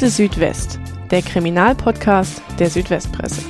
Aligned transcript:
Akte 0.00 0.12
Südwest, 0.12 0.80
der 1.10 1.20
Kriminalpodcast 1.20 2.40
der 2.58 2.70
Südwestpresse. 2.70 3.42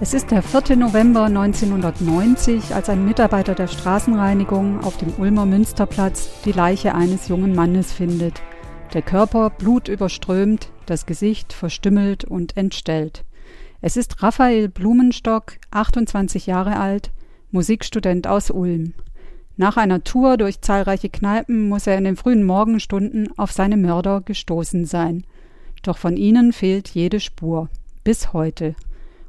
Es 0.00 0.14
ist 0.14 0.30
der 0.30 0.44
4. 0.44 0.76
November 0.76 1.24
1990, 1.24 2.76
als 2.76 2.88
ein 2.88 3.04
Mitarbeiter 3.04 3.56
der 3.56 3.66
Straßenreinigung 3.66 4.84
auf 4.84 4.96
dem 4.98 5.14
Ulmer 5.18 5.46
Münsterplatz 5.46 6.30
die 6.44 6.52
Leiche 6.52 6.94
eines 6.94 7.26
jungen 7.26 7.52
Mannes 7.52 7.92
findet. 7.92 8.40
Der 8.94 9.02
Körper 9.02 9.50
blutüberströmt, 9.50 10.70
das 10.86 11.06
Gesicht 11.06 11.52
verstümmelt 11.52 12.24
und 12.24 12.56
entstellt. 12.56 13.24
Es 13.80 13.96
ist 13.96 14.22
Raphael 14.22 14.68
Blumenstock, 14.68 15.54
28 15.72 16.46
Jahre 16.46 16.76
alt, 16.76 17.10
Musikstudent 17.50 18.28
aus 18.28 18.52
Ulm. 18.52 18.94
Nach 19.56 19.76
einer 19.76 20.04
Tour 20.04 20.36
durch 20.36 20.60
zahlreiche 20.60 21.10
Kneipen 21.10 21.68
muss 21.68 21.86
er 21.86 21.98
in 21.98 22.04
den 22.04 22.16
frühen 22.16 22.44
Morgenstunden 22.44 23.28
auf 23.36 23.52
seine 23.52 23.76
Mörder 23.76 24.20
gestoßen 24.20 24.86
sein. 24.86 25.24
Doch 25.82 25.98
von 25.98 26.16
ihnen 26.16 26.52
fehlt 26.52 26.88
jede 26.88 27.20
Spur. 27.20 27.68
Bis 28.04 28.32
heute. 28.32 28.74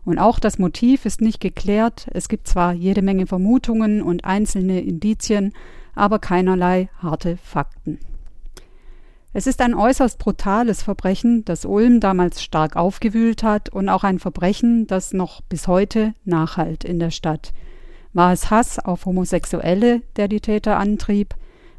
Und 0.05 0.19
auch 0.19 0.39
das 0.39 0.57
Motiv 0.57 1.05
ist 1.05 1.21
nicht 1.21 1.39
geklärt. 1.39 2.07
Es 2.13 2.29
gibt 2.29 2.47
zwar 2.47 2.73
jede 2.73 3.01
Menge 3.01 3.27
Vermutungen 3.27 4.01
und 4.01 4.25
einzelne 4.25 4.81
Indizien, 4.81 5.53
aber 5.95 6.19
keinerlei 6.19 6.89
harte 7.01 7.37
Fakten. 7.37 7.99
Es 9.33 9.47
ist 9.47 9.61
ein 9.61 9.73
äußerst 9.73 10.19
brutales 10.19 10.83
Verbrechen, 10.83 11.45
das 11.45 11.63
Ulm 11.63 12.01
damals 12.01 12.43
stark 12.43 12.75
aufgewühlt 12.75 13.43
hat 13.43 13.69
und 13.69 13.87
auch 13.87 14.03
ein 14.03 14.19
Verbrechen, 14.19 14.87
das 14.87 15.13
noch 15.13 15.41
bis 15.41 15.67
heute 15.67 16.13
nachhalt 16.25 16.83
in 16.83 16.99
der 16.99 17.11
Stadt. 17.11 17.53
War 18.13 18.33
es 18.33 18.49
Hass 18.49 18.77
auf 18.77 19.05
Homosexuelle, 19.05 20.01
der 20.17 20.27
die 20.27 20.41
Täter 20.41 20.77
antrieb? 20.77 21.33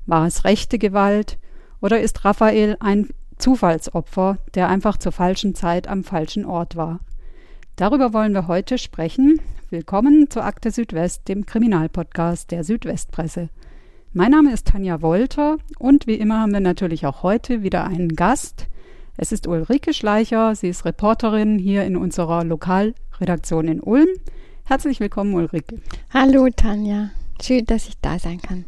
War 0.06 0.26
es 0.26 0.44
rechte 0.44 0.78
Gewalt? 0.78 1.38
Oder 1.82 2.00
ist 2.00 2.24
Raphael 2.24 2.78
ein 2.80 3.10
Zufallsopfer, 3.36 4.38
der 4.54 4.68
einfach 4.70 4.96
zur 4.96 5.12
falschen 5.12 5.54
Zeit 5.54 5.88
am 5.88 6.04
falschen 6.04 6.46
Ort 6.46 6.74
war? 6.74 7.00
Darüber 7.76 8.14
wollen 8.14 8.32
wir 8.32 8.48
heute 8.48 8.78
sprechen. 8.78 9.40
Willkommen 9.68 10.30
zur 10.30 10.46
Akte 10.46 10.70
Südwest, 10.70 11.28
dem 11.28 11.44
Kriminalpodcast 11.44 12.50
der 12.50 12.64
Südwestpresse. 12.64 13.50
Mein 14.14 14.30
Name 14.30 14.54
ist 14.54 14.68
Tanja 14.68 15.02
Wolter 15.02 15.58
und 15.78 16.06
wie 16.06 16.14
immer 16.14 16.40
haben 16.40 16.52
wir 16.54 16.60
natürlich 16.60 17.04
auch 17.04 17.22
heute 17.22 17.62
wieder 17.62 17.84
einen 17.84 18.16
Gast. 18.16 18.68
Es 19.18 19.32
ist 19.32 19.46
Ulrike 19.46 19.92
Schleicher, 19.92 20.54
sie 20.54 20.70
ist 20.70 20.86
Reporterin 20.86 21.58
hier 21.58 21.84
in 21.84 21.94
unserer 21.94 22.42
Lokalredaktion 22.42 23.68
in 23.68 23.80
Ulm. 23.80 24.08
Herzlich 24.64 25.00
willkommen, 25.00 25.34
Ulrike. 25.34 25.80
Hallo, 26.14 26.48
Tanja. 26.54 27.10
Schön, 27.42 27.66
dass 27.66 27.88
ich 27.88 27.94
da 28.00 28.18
sein 28.18 28.40
kann. 28.40 28.64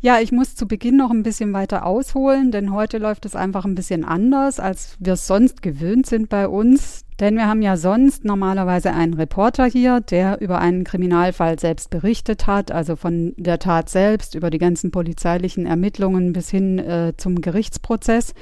Ja, 0.00 0.20
ich 0.20 0.30
muss 0.30 0.54
zu 0.54 0.68
Beginn 0.68 0.96
noch 0.96 1.10
ein 1.10 1.24
bisschen 1.24 1.52
weiter 1.52 1.84
ausholen, 1.84 2.52
denn 2.52 2.72
heute 2.72 2.98
läuft 2.98 3.26
es 3.26 3.34
einfach 3.34 3.64
ein 3.64 3.74
bisschen 3.74 4.04
anders, 4.04 4.60
als 4.60 4.96
wir 5.00 5.14
es 5.14 5.26
sonst 5.26 5.60
gewöhnt 5.60 6.06
sind 6.06 6.28
bei 6.28 6.46
uns. 6.46 7.04
Denn 7.18 7.34
wir 7.34 7.48
haben 7.48 7.62
ja 7.62 7.76
sonst 7.76 8.24
normalerweise 8.24 8.92
einen 8.92 9.14
Reporter 9.14 9.64
hier, 9.66 10.00
der 10.00 10.40
über 10.40 10.60
einen 10.60 10.84
Kriminalfall 10.84 11.58
selbst 11.58 11.90
berichtet 11.90 12.46
hat, 12.46 12.70
also 12.70 12.94
von 12.94 13.34
der 13.36 13.58
Tat 13.58 13.88
selbst, 13.88 14.36
über 14.36 14.50
die 14.50 14.58
ganzen 14.58 14.92
polizeilichen 14.92 15.66
Ermittlungen 15.66 16.32
bis 16.32 16.48
hin 16.48 16.78
äh, 16.78 17.14
zum 17.16 17.40
Gerichtsprozess. 17.40 18.34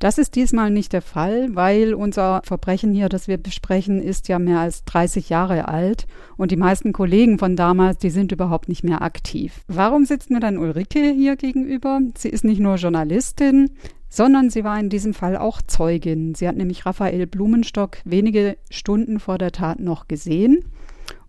Das 0.00 0.16
ist 0.16 0.34
diesmal 0.34 0.70
nicht 0.70 0.94
der 0.94 1.02
Fall, 1.02 1.54
weil 1.54 1.92
unser 1.92 2.40
Verbrechen 2.44 2.94
hier, 2.94 3.10
das 3.10 3.28
wir 3.28 3.36
besprechen, 3.36 4.00
ist 4.00 4.28
ja 4.28 4.38
mehr 4.38 4.58
als 4.58 4.82
30 4.86 5.28
Jahre 5.28 5.68
alt 5.68 6.06
und 6.38 6.50
die 6.50 6.56
meisten 6.56 6.94
Kollegen 6.94 7.38
von 7.38 7.54
damals, 7.54 7.98
die 7.98 8.08
sind 8.08 8.32
überhaupt 8.32 8.70
nicht 8.70 8.82
mehr 8.82 9.02
aktiv. 9.02 9.60
Warum 9.68 10.06
sitzt 10.06 10.30
mir 10.30 10.40
dann 10.40 10.56
Ulrike 10.56 11.12
hier 11.12 11.36
gegenüber? 11.36 12.00
Sie 12.16 12.30
ist 12.30 12.44
nicht 12.44 12.60
nur 12.60 12.76
Journalistin, 12.76 13.72
sondern 14.08 14.48
sie 14.48 14.64
war 14.64 14.80
in 14.80 14.88
diesem 14.88 15.12
Fall 15.12 15.36
auch 15.36 15.60
Zeugin. 15.60 16.34
Sie 16.34 16.48
hat 16.48 16.56
nämlich 16.56 16.86
Raphael 16.86 17.26
Blumenstock 17.26 17.98
wenige 18.06 18.56
Stunden 18.70 19.20
vor 19.20 19.36
der 19.36 19.52
Tat 19.52 19.80
noch 19.80 20.08
gesehen 20.08 20.64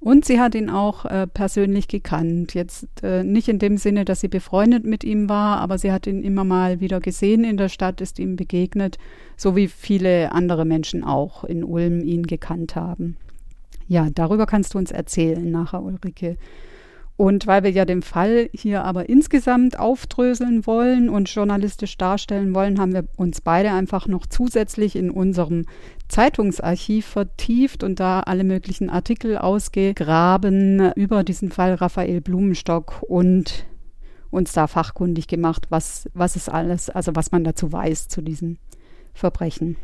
und 0.02 0.26
sie 0.26 0.40
hat 0.40 0.56
ihn 0.56 0.72
auch 0.72 1.06
äh, 1.06 1.28
persönlich 1.28 1.88
gekannt. 1.88 2.56
Jetzt 2.56 2.88
äh, 3.04 3.24
nicht 3.24 3.48
in 3.48 3.60
dem 3.60 3.78
Sinne, 3.78 4.04
dass 4.04 4.20
sie 4.20 4.28
befreundet 4.28 4.84
mit 4.84 5.04
ihm 5.04 5.30
war, 5.30 5.60
aber 5.60 5.78
sie 5.78 5.92
hat 5.92 6.08
ihn 6.08 6.24
immer 6.24 6.44
mal 6.44 6.80
wieder 6.80 7.00
gesehen 7.00 7.44
in 7.44 7.56
der 7.56 7.70
Stadt, 7.70 8.02
ist 8.02 8.18
ihm 8.18 8.36
begegnet, 8.36 8.98
so 9.38 9.56
wie 9.56 9.68
viele 9.68 10.32
andere 10.32 10.66
Menschen 10.66 11.04
auch 11.04 11.44
in 11.44 11.64
Ulm 11.64 12.02
ihn 12.04 12.24
gekannt 12.24 12.76
haben. 12.76 13.16
Ja, 13.88 14.08
darüber 14.10 14.48
kannst 14.48 14.74
du 14.74 14.80
uns 14.80 14.90
erzählen 14.90 15.52
nachher, 15.52 15.84
Ulrike. 15.84 16.38
Und 17.22 17.46
weil 17.46 17.62
wir 17.62 17.70
ja 17.70 17.86
den 17.86 18.02
Fall 18.02 18.50
hier 18.52 18.84
aber 18.84 19.08
insgesamt 19.08 19.78
aufdröseln 19.78 20.66
wollen 20.66 21.08
und 21.08 21.30
journalistisch 21.30 21.96
darstellen 21.96 22.56
wollen, 22.56 22.80
haben 22.80 22.94
wir 22.94 23.04
uns 23.16 23.42
beide 23.42 23.74
einfach 23.74 24.08
noch 24.08 24.26
zusätzlich 24.26 24.96
in 24.96 25.12
unserem 25.12 25.68
Zeitungsarchiv 26.08 27.06
vertieft 27.06 27.84
und 27.84 28.00
da 28.00 28.22
alle 28.22 28.44
möglichen 28.44 28.90
Artikel 28.90 29.38
ausgegraben 29.38 30.94
über 30.96 31.24
diesen 31.24 31.52
Fall 31.52 31.76
Raphael 31.76 32.22
Blumenstock 32.22 33.04
und 33.04 33.68
uns 34.32 34.54
da 34.54 34.66
fachkundig 34.66 35.28
gemacht, 35.28 35.68
was, 35.70 36.10
was 36.16 36.36
ist 36.36 36.50
alles, 36.50 36.90
also 36.90 37.16
was 37.16 37.32
man 37.32 37.44
dazu 37.44 37.72
weiß 37.72 38.08
zu 38.08 38.24
diesen 38.24 38.58
Verbrechen. 39.14 39.78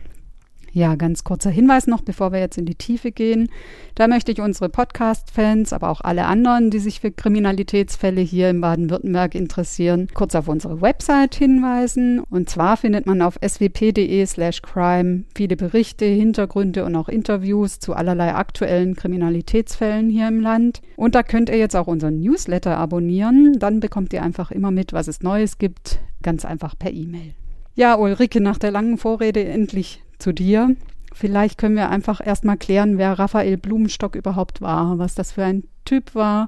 Ja, 0.78 0.94
ganz 0.94 1.24
kurzer 1.24 1.50
Hinweis 1.50 1.88
noch, 1.88 2.02
bevor 2.02 2.32
wir 2.32 2.40
jetzt 2.40 2.60
in 2.60 2.68
die 2.68 2.76
Tiefe 2.76 3.12
gehen. 3.12 3.50
Da 3.96 4.08
möchte 4.08 4.32
ich 4.32 4.42
unsere 4.42 4.70
Podcast-Fans, 4.70 5.74
aber 5.74 5.90
auch 5.90 6.02
alle 6.02 6.26
anderen, 6.26 6.70
die 6.70 6.78
sich 6.78 7.00
für 7.00 7.10
Kriminalitätsfälle 7.10 8.22
hier 8.22 8.52
in 8.52 8.62
Baden-Württemberg 8.62 9.34
interessieren, 9.34 10.08
kurz 10.14 10.36
auf 10.36 10.48
unsere 10.48 10.80
Website 10.80 11.34
hinweisen. 11.34 12.20
Und 12.30 12.52
zwar 12.52 12.78
findet 12.78 13.08
man 13.08 13.24
auf 13.24 13.40
swp.de 13.44 14.24
slash 14.28 14.62
crime 14.62 15.24
viele 15.34 15.56
Berichte, 15.56 16.06
Hintergründe 16.06 16.86
und 16.86 16.96
auch 16.96 17.10
Interviews 17.10 17.80
zu 17.80 17.96
allerlei 17.96 18.36
aktuellen 18.36 18.96
Kriminalitätsfällen 18.96 20.12
hier 20.12 20.28
im 20.28 20.42
Land. 20.42 20.84
Und 20.96 21.16
da 21.16 21.24
könnt 21.24 21.50
ihr 21.50 21.58
jetzt 21.58 21.76
auch 21.76 21.88
unseren 21.88 22.20
Newsletter 22.20 22.78
abonnieren. 22.78 23.58
Dann 23.58 23.80
bekommt 23.80 24.14
ihr 24.14 24.22
einfach 24.22 24.52
immer 24.52 24.70
mit, 24.70 24.94
was 24.94 25.08
es 25.08 25.24
Neues 25.24 25.58
gibt, 25.58 25.98
ganz 26.22 26.46
einfach 26.46 26.78
per 26.78 26.94
E-Mail. 26.94 27.34
Ja, 27.74 27.96
Ulrike, 27.96 28.42
nach 28.42 28.60
der 28.60 28.70
langen 28.70 29.00
Vorrede 29.00 29.44
endlich 29.44 30.04
zu 30.20 30.34
dir. 30.34 30.76
Vielleicht 31.14 31.58
können 31.58 31.76
wir 31.76 31.90
einfach 31.90 32.26
erstmal 32.26 32.58
klären, 32.58 32.98
wer 32.98 33.18
Raphael 33.18 33.58
Blumenstock 33.58 34.16
überhaupt 34.16 34.62
war, 34.62 35.00
was 35.00 35.16
das 35.16 35.32
für 35.32 35.44
ein 35.44 35.64
Typ 35.84 36.14
war, 36.14 36.48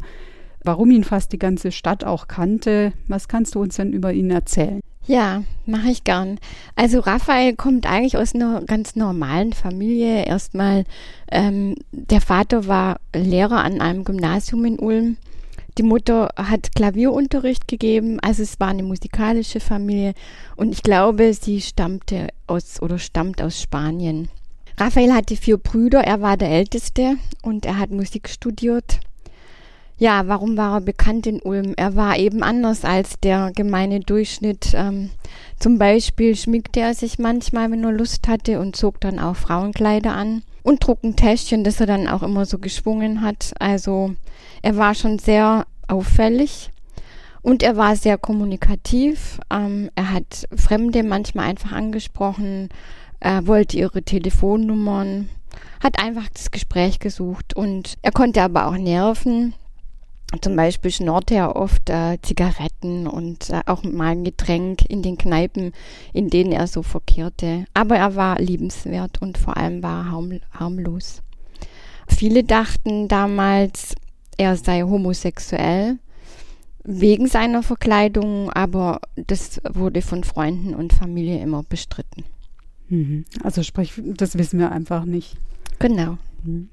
warum 0.63 0.91
ihn 0.91 1.03
fast 1.03 1.31
die 1.31 1.39
ganze 1.39 1.71
Stadt 1.71 2.03
auch 2.03 2.27
kannte. 2.27 2.93
Was 3.07 3.27
kannst 3.27 3.55
du 3.55 3.61
uns 3.61 3.77
denn 3.77 3.93
über 3.93 4.13
ihn 4.13 4.29
erzählen? 4.29 4.81
Ja, 5.07 5.43
mache 5.65 5.89
ich 5.89 6.03
gern. 6.03 6.37
Also 6.75 6.99
Raphael 6.99 7.55
kommt 7.55 7.89
eigentlich 7.89 8.15
aus 8.15 8.35
einer 8.35 8.61
ganz 8.61 8.95
normalen 8.95 9.53
Familie. 9.53 10.25
Erstmal, 10.25 10.83
ähm, 11.31 11.73
der 11.91 12.21
Vater 12.21 12.67
war 12.67 12.99
Lehrer 13.15 13.63
an 13.63 13.81
einem 13.81 14.03
Gymnasium 14.03 14.65
in 14.65 14.77
Ulm. 14.77 15.17
Die 15.77 15.83
Mutter 15.83 16.29
hat 16.35 16.75
Klavierunterricht 16.75 17.67
gegeben, 17.67 18.19
also 18.21 18.43
es 18.43 18.59
war 18.59 18.69
eine 18.69 18.83
musikalische 18.83 19.59
Familie 19.59 20.13
und 20.55 20.73
ich 20.73 20.83
glaube, 20.83 21.33
sie 21.33 21.61
stammte 21.61 22.29
aus 22.47 22.81
oder 22.81 22.97
stammt 22.97 23.41
aus 23.41 23.61
Spanien. 23.61 24.29
Raphael 24.77 25.13
hatte 25.13 25.35
vier 25.35 25.57
Brüder, 25.57 26.01
er 26.01 26.21
war 26.21 26.37
der 26.37 26.49
älteste 26.49 27.17
und 27.41 27.65
er 27.65 27.77
hat 27.77 27.91
Musik 27.91 28.29
studiert. 28.29 28.99
Ja, 29.97 30.27
warum 30.27 30.55
war 30.55 30.77
er 30.77 30.81
bekannt 30.81 31.27
in 31.27 31.41
Ulm? 31.41 31.73
Er 31.75 31.95
war 31.97 32.17
eben 32.17 32.41
anders 32.41 32.85
als 32.85 33.19
der 33.19 33.51
gemeine 33.53 33.99
Durchschnitt. 33.99 34.71
Ähm, 34.73 35.09
zum 35.59 35.77
Beispiel 35.77 36.37
schminkte 36.37 36.79
er 36.79 36.93
sich 36.93 37.19
manchmal, 37.19 37.69
wenn 37.69 37.83
er 37.83 37.91
Lust 37.91 38.29
hatte 38.29 38.61
und 38.61 38.77
zog 38.77 39.01
dann 39.01 39.19
auch 39.19 39.35
Frauenkleider 39.35 40.13
an 40.13 40.43
und 40.63 40.81
trug 40.81 41.03
ein 41.03 41.15
Täschchen, 41.15 41.63
das 41.63 41.79
er 41.79 41.85
dann 41.85 42.07
auch 42.07 42.23
immer 42.23 42.45
so 42.45 42.57
geschwungen 42.57 43.21
hat. 43.21 43.53
Also 43.59 44.15
er 44.61 44.77
war 44.77 44.95
schon 44.95 45.19
sehr 45.19 45.65
auffällig 45.87 46.71
und 47.41 47.63
er 47.63 47.77
war 47.77 47.95
sehr 47.95 48.17
kommunikativ. 48.17 49.39
Ähm, 49.51 49.89
er 49.95 50.13
hat 50.13 50.47
Fremde 50.55 51.03
manchmal 51.03 51.49
einfach 51.49 51.71
angesprochen, 51.71 52.69
er 53.19 53.47
wollte 53.47 53.77
ihre 53.77 54.03
Telefonnummern, 54.03 55.29
hat 55.83 56.01
einfach 56.01 56.27
das 56.33 56.51
Gespräch 56.51 56.99
gesucht 56.99 57.55
und 57.55 57.95
er 58.01 58.11
konnte 58.11 58.41
aber 58.41 58.67
auch 58.67 58.77
nerven. 58.77 59.53
Zum 60.41 60.55
Beispiel 60.55 60.91
schnorrte 60.91 61.33
er 61.35 61.55
oft 61.55 61.89
äh, 61.89 62.19
Zigaretten 62.21 63.07
und 63.07 63.49
äh, 63.49 63.61
auch 63.65 63.83
mal 63.83 64.11
ein 64.11 64.23
Getränk 64.23 64.85
in 64.85 65.01
den 65.01 65.17
Kneipen, 65.17 65.73
in 66.13 66.29
denen 66.29 66.51
er 66.51 66.67
so 66.67 66.83
verkehrte. 66.83 67.65
Aber 67.73 67.97
er 67.97 68.15
war 68.15 68.39
liebenswert 68.39 69.21
und 69.21 69.39
vor 69.39 69.57
allem 69.57 69.81
war 69.81 70.05
er 70.05 70.11
harm 70.11 70.39
harmlos. 70.51 71.23
Viele 72.07 72.43
dachten 72.43 73.07
damals, 73.07 73.95
er 74.37 74.55
sei 74.55 74.81
homosexuell 74.83 75.97
wegen 76.83 77.27
seiner 77.27 77.63
Verkleidung, 77.63 78.51
aber 78.51 79.01
das 79.15 79.61
wurde 79.69 80.01
von 80.01 80.23
Freunden 80.23 80.73
und 80.73 80.93
Familie 80.93 81.41
immer 81.41 81.63
bestritten. 81.63 82.23
Mhm. 82.89 83.25
Also 83.43 83.63
sprich, 83.63 83.93
das 83.97 84.37
wissen 84.37 84.59
wir 84.59 84.71
einfach 84.71 85.05
nicht. 85.05 85.37
Genau. 85.79 86.17
Mhm. 86.43 86.69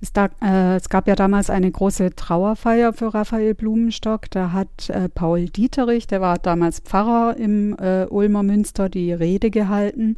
Es, 0.00 0.12
da, 0.12 0.28
äh, 0.42 0.76
es, 0.76 0.90
gab 0.90 1.08
ja 1.08 1.14
damals 1.14 1.48
eine 1.48 1.70
große 1.70 2.14
Trauerfeier 2.14 2.92
für 2.92 3.14
Raphael 3.14 3.54
Blumenstock. 3.54 4.30
Da 4.30 4.52
hat 4.52 4.90
äh, 4.90 5.08
Paul 5.08 5.46
Dieterich, 5.46 6.06
der 6.06 6.20
war 6.20 6.38
damals 6.38 6.80
Pfarrer 6.80 7.36
im 7.36 7.74
äh, 7.78 8.04
Ulmer 8.06 8.42
Münster, 8.42 8.90
die 8.90 9.12
Rede 9.12 9.50
gehalten. 9.50 10.16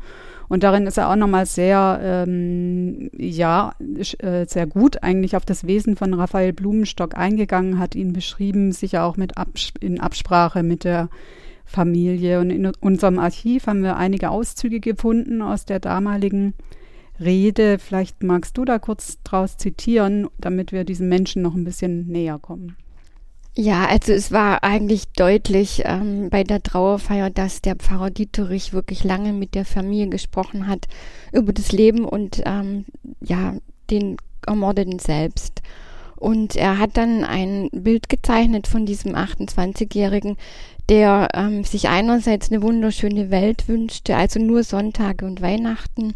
Und 0.49 0.63
darin 0.63 0.87
ist 0.87 0.97
er 0.97 1.11
auch 1.11 1.17
nochmal 1.17 1.47
sehr, 1.47 2.01
ähm, 2.03 3.11
ja, 3.17 3.75
äh, 4.19 4.47
sehr 4.47 4.67
gut 4.67 5.03
eigentlich 5.03 5.37
auf 5.37 5.45
das 5.45 5.67
Wesen 5.67 5.95
von 5.95 6.15
Raphael 6.15 6.53
Blumenstock 6.53 7.17
eingegangen, 7.17 7.79
hat 7.79 7.95
ihn 7.95 8.13
beschrieben, 8.13 8.73
sicher 8.73 9.05
auch 9.05 9.17
mit 9.17 9.37
Abs 9.37 9.73
in 9.81 10.01
Absprache 10.01 10.63
mit 10.63 10.85
der 10.85 11.09
Familie. 11.65 12.41
Und 12.41 12.51
in 12.51 12.67
unserem 12.81 13.19
Archiv 13.19 13.67
haben 13.67 13.83
wir 13.83 13.97
einige 13.97 14.31
Auszüge 14.31 14.81
gefunden 14.81 15.43
aus 15.43 15.67
der 15.67 15.79
damaligen 15.79 16.55
Rede. 17.20 17.79
Vielleicht 17.79 18.23
magst 18.23 18.56
du 18.59 18.65
da 18.65 18.79
kurz 18.79 19.19
draus 19.25 19.56
zitieren, 19.56 20.29
damit 20.38 20.73
wir 20.73 20.85
diesen 20.85 21.09
Menschen 21.09 21.43
noch 21.43 21.55
ein 21.55 21.65
bisschen 21.65 22.06
näher 22.06 22.38
kommen. 22.38 22.76
Ja, 23.61 23.87
also 23.87 24.12
es 24.12 24.31
war 24.31 24.62
eigentlich 24.62 25.09
deutlich 25.17 25.82
ähm, 25.85 26.31
bei 26.31 26.44
der 26.44 26.62
Trauerfeier, 26.62 27.29
dass 27.29 27.61
der 27.61 27.75
Pfarrer 27.75 28.11
Dieterich 28.11 28.73
wirklich 28.73 29.03
lange 29.03 29.32
mit 29.32 29.56
der 29.56 29.65
Familie 29.65 30.09
gesprochen 30.09 30.69
hat 30.69 30.87
über 31.32 31.53
das 31.53 31.73
Leben 31.73 32.05
und 32.05 32.41
ähm, 32.47 32.85
ja 33.21 33.55
den 33.91 34.17
Ermordeten 34.47 35.00
selbst. 35.00 35.62
Und 36.14 36.55
er 36.55 36.79
hat 36.79 36.97
dann 36.97 37.25
ein 37.25 37.69
Bild 37.73 38.09
gezeichnet 38.09 38.67
von 38.69 38.87
diesem 38.87 39.17
28-Jährigen, 39.17 40.37
der 40.88 41.29
ähm, 41.35 41.64
sich 41.64 41.88
einerseits 41.88 42.50
eine 42.50 42.62
wunderschöne 42.62 43.31
Welt 43.31 43.69
wünschte, 43.69 44.17
also 44.17 44.41
nur 44.41 44.62
Sonntage 44.62 45.25
und 45.25 45.43
Weihnachten, 45.43 46.14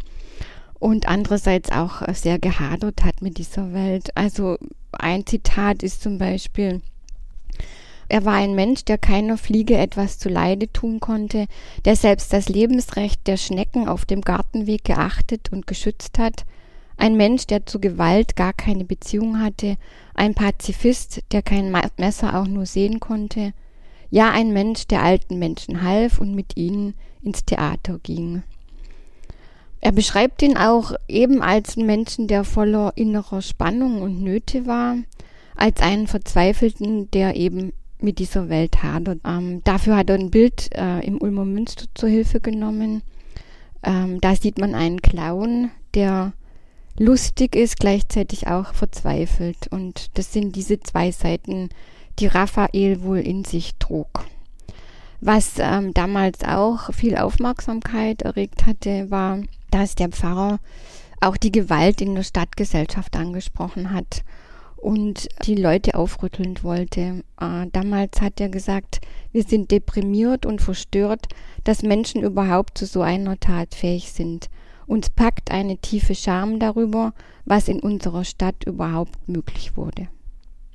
und 0.83 1.07
andererseits 1.07 1.71
auch 1.71 2.01
sehr 2.13 2.39
gehadert 2.39 3.05
hat 3.05 3.21
mit 3.21 3.37
dieser 3.37 3.71
Welt. 3.73 4.17
Also 4.17 4.57
ein 4.91 5.25
Zitat 5.25 5.81
ist 5.81 6.03
zum 6.03 6.17
Beispiel, 6.17 6.81
er 8.09 8.25
war 8.25 8.33
ein 8.33 8.53
Mensch, 8.53 8.83
der 8.83 8.97
keiner 8.97 9.37
Fliege 9.37 9.77
etwas 9.77 10.19
zu 10.19 10.27
Leide 10.27 10.69
tun 10.73 10.99
konnte, 10.99 11.47
der 11.85 11.95
selbst 11.95 12.33
das 12.33 12.49
Lebensrecht 12.49 13.25
der 13.27 13.37
Schnecken 13.37 13.87
auf 13.87 14.03
dem 14.03 14.19
Gartenweg 14.19 14.83
geachtet 14.83 15.53
und 15.53 15.67
geschützt 15.67 16.19
hat, 16.19 16.43
ein 16.97 17.15
Mensch, 17.15 17.47
der 17.47 17.65
zu 17.65 17.79
Gewalt 17.79 18.35
gar 18.35 18.51
keine 18.51 18.83
Beziehung 18.83 19.39
hatte, 19.39 19.77
ein 20.15 20.35
Pazifist, 20.35 21.21
der 21.31 21.43
kein 21.43 21.73
Messer 21.95 22.37
auch 22.37 22.47
nur 22.47 22.65
sehen 22.65 22.99
konnte, 22.99 23.53
ja 24.11 24.31
ein 24.31 24.51
Mensch, 24.51 24.85
der 24.87 25.01
alten 25.01 25.39
Menschen 25.39 25.81
half 25.81 26.19
und 26.19 26.35
mit 26.35 26.57
ihnen 26.57 26.93
ins 27.21 27.45
Theater 27.45 28.01
ging. 28.03 28.43
Er 29.85 29.91
beschreibt 29.91 30.41
ihn 30.41 30.55
auch 30.55 30.93
eben 31.09 31.41
als 31.41 31.77
einen 31.77 31.85
Menschen, 31.85 32.29
der 32.29 32.45
voller 32.45 32.93
innerer 32.95 33.41
Spannung 33.41 34.01
und 34.01 34.23
Nöte 34.23 34.65
war, 34.65 34.95
als 35.57 35.81
einen 35.81 36.07
Verzweifelten, 36.07 37.11
der 37.11 37.35
eben 37.35 37.73
mit 37.99 38.17
dieser 38.17 38.47
Welt 38.47 38.81
hadert. 38.81 39.19
Ähm, 39.25 39.61
dafür 39.65 39.97
hat 39.97 40.09
er 40.09 40.15
ein 40.15 40.31
Bild 40.31 40.69
äh, 40.73 41.05
im 41.05 41.21
Ulmer 41.21 41.43
Münster 41.43 41.87
zur 41.95 42.07
Hilfe 42.07 42.39
genommen. 42.39 43.03
Ähm, 43.83 44.21
da 44.21 44.37
sieht 44.37 44.57
man 44.57 44.73
einen 44.73 45.01
Clown, 45.01 45.69
der 45.95 46.31
lustig 46.97 47.53
ist, 47.53 47.77
gleichzeitig 47.77 48.47
auch 48.47 48.73
verzweifelt. 48.73 49.67
Und 49.69 50.17
das 50.17 50.31
sind 50.31 50.55
diese 50.55 50.79
zwei 50.79 51.11
Seiten, 51.11 51.67
die 52.19 52.27
Raphael 52.27 53.03
wohl 53.03 53.19
in 53.19 53.43
sich 53.43 53.75
trug. 53.79 54.07
Was 55.19 55.55
ähm, 55.57 55.93
damals 55.93 56.41
auch 56.45 56.93
viel 56.93 57.17
Aufmerksamkeit 57.17 58.21
erregt 58.21 58.65
hatte, 58.65 59.11
war 59.11 59.39
dass 59.73 59.95
der 59.95 60.09
Pfarrer 60.09 60.59
auch 61.19 61.37
die 61.37 61.51
Gewalt 61.51 62.01
in 62.01 62.15
der 62.15 62.23
Stadtgesellschaft 62.23 63.15
angesprochen 63.15 63.91
hat 63.91 64.23
und 64.75 65.29
die 65.45 65.55
Leute 65.55 65.95
aufrütteln 65.95 66.61
wollte. 66.61 67.23
Äh, 67.39 67.67
damals 67.71 68.21
hat 68.21 68.41
er 68.41 68.49
gesagt, 68.49 68.99
wir 69.31 69.43
sind 69.43 69.71
deprimiert 69.71 70.45
und 70.45 70.61
verstört, 70.61 71.27
dass 71.63 71.81
Menschen 71.81 72.21
überhaupt 72.21 72.77
zu 72.77 72.85
so 72.85 73.01
einer 73.01 73.39
Tat 73.39 73.73
fähig 73.73 74.11
sind. 74.11 74.49
Uns 74.85 75.09
packt 75.09 75.51
eine 75.51 75.77
tiefe 75.77 76.13
Scham 76.13 76.59
darüber, 76.59 77.13
was 77.45 77.69
in 77.69 77.79
unserer 77.79 78.25
Stadt 78.25 78.65
überhaupt 78.65 79.27
möglich 79.27 79.77
wurde. 79.77 80.09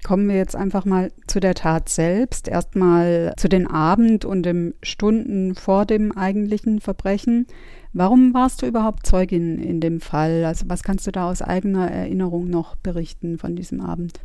Kommen 0.04 0.28
wir 0.28 0.36
jetzt 0.36 0.54
einfach 0.54 0.84
mal 0.84 1.10
zu 1.26 1.40
der 1.40 1.54
Tat 1.54 1.88
selbst. 1.88 2.48
Erstmal 2.48 3.34
zu 3.36 3.48
den 3.48 3.66
Abend 3.66 4.24
und 4.24 4.44
den 4.44 4.74
Stunden 4.82 5.54
vor 5.54 5.86
dem 5.86 6.16
eigentlichen 6.16 6.80
Verbrechen. 6.80 7.46
Warum 7.92 8.32
warst 8.32 8.62
du 8.62 8.66
überhaupt 8.66 9.06
Zeugin 9.06 9.58
in 9.58 9.80
dem 9.80 10.00
Fall? 10.00 10.44
Also 10.44 10.66
was 10.68 10.82
kannst 10.82 11.06
du 11.06 11.10
da 11.10 11.28
aus 11.28 11.42
eigener 11.42 11.90
Erinnerung 11.90 12.48
noch 12.48 12.76
berichten 12.76 13.38
von 13.38 13.56
diesem 13.56 13.80
Abend? 13.80 14.20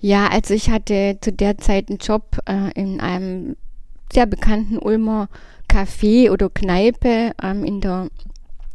Ja, 0.00 0.26
also 0.28 0.52
ich 0.52 0.68
hatte 0.70 1.18
zu 1.20 1.32
der 1.32 1.58
Zeit 1.58 1.88
einen 1.88 1.98
Job 1.98 2.38
äh, 2.46 2.72
in 2.74 3.00
einem 3.00 3.56
sehr 4.12 4.26
bekannten 4.26 4.78
Ulmer 4.78 5.28
Café 5.70 6.30
oder 6.30 6.50
Kneipe 6.50 7.32
ähm, 7.42 7.64
in, 7.64 7.80
der, 7.80 8.08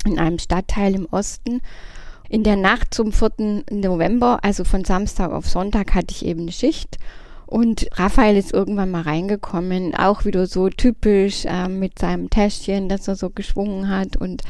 in 0.05 0.19
einem 0.19 0.39
Stadtteil 0.39 0.95
im 0.95 1.05
Osten. 1.05 1.61
In 2.29 2.43
der 2.43 2.57
Nacht 2.57 2.93
zum 2.93 3.11
4. 3.11 3.63
November, 3.71 4.39
also 4.43 4.63
von 4.63 4.85
Samstag 4.85 5.31
auf 5.31 5.49
Sonntag, 5.49 5.95
hatte 5.95 6.13
ich 6.13 6.23
eben 6.23 6.41
eine 6.41 6.51
Schicht 6.51 6.99
und 7.47 7.87
Raphael 7.93 8.37
ist 8.37 8.53
irgendwann 8.53 8.91
mal 8.91 9.01
reingekommen, 9.01 9.95
auch 9.95 10.25
wieder 10.25 10.45
so 10.45 10.69
typisch 10.69 11.45
äh, 11.45 11.67
mit 11.67 11.97
seinem 11.97 12.29
Täschchen, 12.29 12.87
das 12.87 13.07
er 13.07 13.15
so 13.15 13.31
geschwungen 13.31 13.89
hat 13.89 14.15
und 14.15 14.43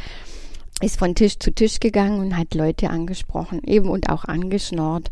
ist 0.82 1.00
von 1.00 1.16
Tisch 1.16 1.40
zu 1.40 1.52
Tisch 1.54 1.80
gegangen 1.80 2.20
und 2.20 2.36
hat 2.36 2.54
Leute 2.54 2.90
angesprochen, 2.90 3.62
eben 3.66 3.90
und 3.90 4.10
auch 4.10 4.26
angeschnort. 4.26 5.10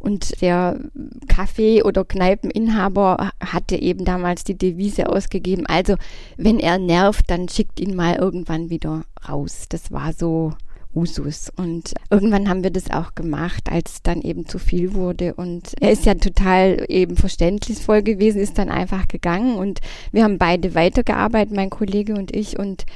Und 0.00 0.40
der 0.40 0.80
Kaffee- 1.26 1.82
oder 1.82 2.06
Kneipeninhaber 2.06 3.32
hatte 3.40 3.76
eben 3.76 4.06
damals 4.06 4.44
die 4.44 4.56
Devise 4.56 5.10
ausgegeben, 5.10 5.66
also 5.66 5.96
wenn 6.38 6.58
er 6.58 6.78
nervt, 6.78 7.28
dann 7.28 7.50
schickt 7.50 7.80
ihn 7.80 7.94
mal 7.94 8.14
irgendwann 8.14 8.70
wieder 8.70 9.02
raus. 9.28 9.66
Das 9.68 9.92
war 9.92 10.14
so 10.14 10.54
Usus. 10.94 11.50
Und 11.56 11.94
irgendwann 12.10 12.48
haben 12.48 12.62
wir 12.62 12.70
das 12.70 12.90
auch 12.90 13.14
gemacht, 13.14 13.70
als 13.70 13.94
es 13.94 14.02
dann 14.02 14.22
eben 14.22 14.46
zu 14.46 14.58
viel 14.58 14.94
wurde. 14.94 15.34
Und 15.34 15.74
er 15.80 15.92
ist 15.92 16.06
ja 16.06 16.14
total 16.14 16.84
eben 16.88 17.16
verständnisvoll 17.16 18.02
gewesen, 18.02 18.40
ist 18.40 18.58
dann 18.58 18.70
einfach 18.70 19.08
gegangen 19.08 19.56
und 19.56 19.80
wir 20.12 20.24
haben 20.24 20.38
beide 20.38 20.74
weitergearbeitet, 20.74 21.54
mein 21.54 21.70
Kollege 21.70 22.14
und 22.14 22.34
ich. 22.34 22.58
Und 22.58 22.86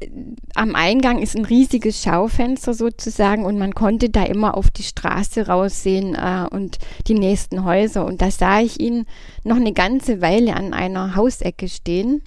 äh, 0.00 0.08
am 0.54 0.74
Eingang 0.74 1.20
ist 1.20 1.36
ein 1.36 1.44
riesiges 1.44 2.02
Schaufenster 2.02 2.74
sozusagen 2.74 3.44
und 3.44 3.58
man 3.58 3.74
konnte 3.74 4.08
da 4.08 4.24
immer 4.24 4.56
auf 4.56 4.70
die 4.70 4.82
Straße 4.82 5.46
raussehen 5.46 6.14
äh, 6.14 6.46
und 6.50 6.78
die 7.06 7.14
nächsten 7.14 7.64
Häuser. 7.64 8.06
Und 8.06 8.22
da 8.22 8.30
sah 8.30 8.60
ich 8.60 8.80
ihn 8.80 9.04
noch 9.44 9.56
eine 9.56 9.72
ganze 9.72 10.20
Weile 10.20 10.54
an 10.56 10.72
einer 10.72 11.14
Hausecke 11.14 11.68
stehen. 11.68 12.22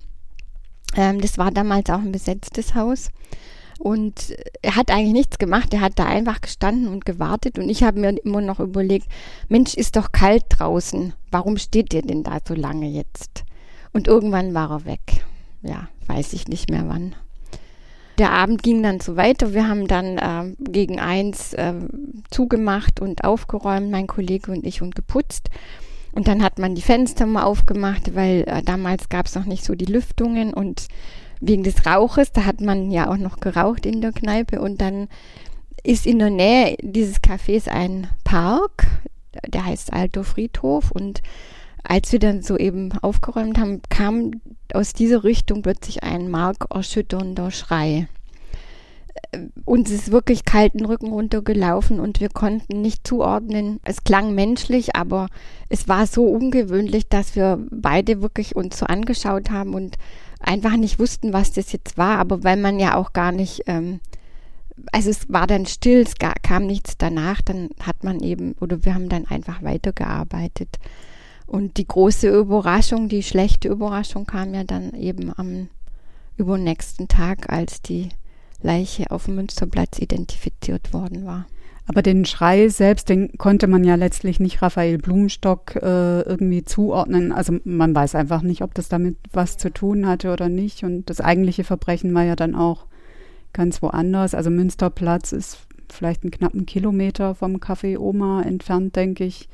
Ähm, 0.96 1.20
das 1.20 1.38
war 1.38 1.52
damals 1.52 1.90
auch 1.90 2.00
ein 2.00 2.12
besetztes 2.12 2.75
Haus. 2.75 3.10
Und 3.79 4.36
er 4.62 4.75
hat 4.75 4.89
eigentlich 4.89 5.13
nichts 5.13 5.38
gemacht. 5.38 5.74
Er 5.74 5.82
hat 5.82 6.00
da 6.00 6.05
einfach 6.05 6.41
gestanden 6.41 6.88
und 6.88 7.05
gewartet. 7.05 7.60
Und 7.60 7.70
ich 7.70 7.84
habe 7.84 8.00
mir 8.00 8.10
immer 8.24 8.41
noch 8.41 8.60
überlegt, 8.60 9.08
Mensch, 9.50 9.74
ist 9.74 9.96
doch 9.96 10.12
kalt 10.12 10.46
draußen. 10.50 11.13
Warum 11.32 11.58
steht 11.58 11.94
ihr 11.94 12.01
denn 12.01 12.24
da 12.24 12.38
so 12.48 12.53
lange 12.53 12.88
jetzt? 12.88 13.44
Und 13.94 14.08
irgendwann 14.08 14.53
war 14.53 14.72
er 14.72 14.86
weg. 14.86 15.24
Ja, 15.62 15.89
weiß 16.08 16.34
ich 16.34 16.48
nicht 16.48 16.70
mehr 16.70 16.88
wann. 16.88 17.15
Der 18.17 18.32
Abend 18.32 18.63
ging 18.63 18.82
dann 18.82 19.01
so 19.01 19.17
weiter. 19.17 19.53
Wir 19.53 19.67
haben 19.67 19.88
dann 19.88 20.17
äh, 20.17 20.55
gegen 20.60 21.00
eins 21.00 21.53
äh, 21.53 21.74
zugemacht 22.32 23.01
und 23.01 23.25
aufgeräumt, 23.25 23.91
mein 23.91 24.08
Kollege 24.08 24.51
und 24.51 24.65
ich, 24.65 24.82
und 24.82 24.96
geputzt. 24.96 25.50
Und 26.13 26.29
dann 26.29 26.41
hat 26.41 26.60
man 26.60 26.75
die 26.75 26.82
Fenster 26.82 27.25
mal 27.25 27.44
aufgemacht, 27.44 28.15
weil 28.15 28.46
äh, 28.48 28.63
damals 28.63 29.10
gab 29.10 29.25
es 29.25 29.36
noch 29.36 29.46
nicht 29.46 29.65
so 29.65 29.75
die 29.75 29.86
Lüftungen 29.86 30.53
und 30.53 30.88
wegen 31.42 31.63
des 31.63 31.86
Rauches, 31.86 32.32
da 32.32 32.46
hat 32.46 32.62
man 32.62 32.92
ja 32.92 33.10
auch 33.10 33.18
noch 33.18 33.39
geraucht 33.39 33.86
in 33.86 34.01
der 34.01 34.12
Kneipe 34.12 34.62
und 34.62 34.82
dann 34.82 35.08
ist 35.84 36.06
in 36.06 36.20
der 36.20 36.30
Nähe 36.30 36.77
dieses 36.82 37.22
Cafés 37.22 37.68
ein 37.70 38.08
Park, 38.24 38.88
der 39.48 39.65
heißt 39.65 39.94
Alto 39.94 40.24
Friedhof 40.24 40.92
und 40.92 41.22
als 41.84 42.12
wir 42.12 42.20
dann 42.20 42.42
so 42.42 42.58
eben 42.58 42.92
aufgeräumt 43.01 43.60
haben, 43.60 43.82
kam 43.89 44.42
aus 44.74 44.94
dieser 44.94 45.24
Richtung 45.24 45.62
plötzlich 45.62 46.04
ein 46.04 46.30
markerschütternder 46.30 47.51
Schrei. 47.51 48.08
Uns 49.65 49.92
ist 49.92 50.12
wirklich 50.12 50.46
kalten 50.46 50.86
Rücken 50.86 51.10
runtergelaufen 51.10 52.00
und 52.00 52.20
wir 52.20 52.30
konnten 52.30 52.82
nicht 52.82 53.08
zuordnen. 53.08 53.80
Es 53.84 54.04
klang 54.04 54.34
menschlich, 54.34 54.96
aber 54.96 55.27
es 55.70 55.88
war 55.88 56.08
so 56.08 56.25
ungewöhnlich, 56.25 57.08
dass 57.08 57.36
wir 57.36 57.60
beide 57.70 58.22
wirklich 58.22 58.56
uns 58.56 58.80
so 58.80 58.86
angeschaut 58.86 59.51
haben 59.51 59.74
und 59.74 59.98
einfach 60.46 60.78
nicht 60.78 61.00
wussten, 61.00 61.34
was 61.34 61.52
das 61.52 61.72
jetzt 61.72 61.98
war, 61.98 62.18
aber 62.18 62.44
weil 62.44 62.58
man 62.58 62.80
ja 62.80 62.96
auch 62.96 63.14
gar 63.14 63.32
nicht, 63.32 63.64
ähm, 63.68 64.00
also 64.92 65.10
es 65.10 65.32
war 65.32 65.48
dann 65.48 65.66
still, 65.66 66.02
es 66.02 66.16
kam 66.16 66.66
nichts 66.66 66.98
danach, 66.98 67.42
dann 67.42 67.70
hat 67.82 68.04
man 68.04 68.22
eben, 68.22 68.54
oder 68.60 68.86
wir 68.86 68.94
haben 68.94 69.10
dann 69.10 69.25
einfach 69.25 69.64
weitergearbeitet. 69.64 70.78
Und 71.48 71.78
die 71.78 71.88
große 71.88 72.28
Überraschung, 72.28 73.08
die 73.08 73.24
schlechte 73.24 73.68
Überraschung 73.68 74.25
kam 74.25 74.54
ja 74.54 74.64
dann 74.64 74.94
eben 74.94 75.32
am 75.38 75.70
übernächsten 76.38 77.08
Tag, 77.08 77.52
als 77.52 77.82
die 77.82 78.10
Leiche 78.62 79.12
auf 79.12 79.25
dem 79.25 79.36
Münsterplatz 79.36 80.00
identifiziert 80.00 80.92
worden 80.92 81.25
war. 81.25 81.46
Aber 81.88 82.01
den 82.01 82.25
Schrei 82.25 82.68
selbst, 82.70 83.10
den 83.10 83.38
konnte 83.38 83.68
man 83.68 83.84
ja 83.84 83.96
letztlich 83.96 84.39
nicht 84.39 84.62
Raphael 84.62 84.98
Blumenstock 84.98 85.75
äh, 85.75 86.22
irgendwie 86.22 86.65
zuordnen. 86.65 87.32
Also 87.32 87.60
man 87.63 87.94
weiß 87.94 88.15
einfach 88.15 88.42
nicht, 88.42 88.63
ob 88.63 88.74
das 88.74 88.89
damit 88.89 89.18
was 89.32 89.58
zu 89.58 89.72
tun 89.72 90.08
hatte 90.08 90.34
oder 90.34 90.50
nicht. 90.50 90.84
Und 90.84 91.10
das 91.10 91.22
eigentliche 91.22 91.63
Verbrechen 91.63 92.13
war 92.15 92.24
ja 92.24 92.36
dann 92.36 92.56
auch 92.56 92.88
ganz 93.54 93.82
woanders. 93.84 94.34
Also 94.34 94.50
Münsterplatz 94.50 95.32
ist 95.32 95.60
vielleicht 95.92 96.24
einen 96.24 96.32
knappen 96.32 96.65
Kilometer 96.65 97.36
vom 97.36 97.58
Café 97.58 98.00
Oma 98.00 98.42
entfernt, 98.42 98.96
denke 98.96 99.24
ich. 99.24 99.48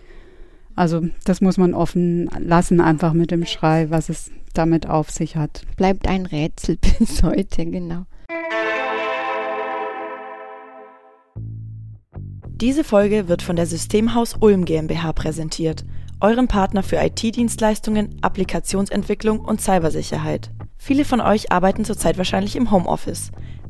Also 0.73 1.01
das 1.25 1.41
muss 1.41 1.57
man 1.57 1.73
offen 1.73 2.29
lassen, 2.39 2.79
einfach 2.79 3.11
mit 3.11 3.31
dem 3.31 3.45
Schrei, 3.45 3.89
was 3.89 4.07
es 4.07 4.31
damit 4.53 4.87
auf 4.87 5.09
sich 5.09 5.35
hat. 5.35 5.63
Bleibt 5.75 6.07
ein 6.07 6.25
Rätsel 6.25 6.77
bis 6.99 7.23
heute, 7.23 7.65
genau. 7.65 8.05
Diese 12.61 12.83
Folge 12.83 13.27
wird 13.27 13.41
von 13.41 13.55
der 13.55 13.65
Systemhaus 13.65 14.35
Ulm 14.39 14.65
GmbH 14.65 15.13
präsentiert, 15.13 15.83
eurem 16.19 16.47
Partner 16.47 16.83
für 16.83 16.97
IT-Dienstleistungen, 16.97 18.19
Applikationsentwicklung 18.21 19.39
und 19.39 19.59
Cybersicherheit. 19.59 20.51
Viele 20.77 21.03
von 21.03 21.21
euch 21.21 21.51
arbeiten 21.51 21.85
zurzeit 21.85 22.19
wahrscheinlich 22.19 22.55
im 22.55 22.69
Homeoffice. 22.69 23.31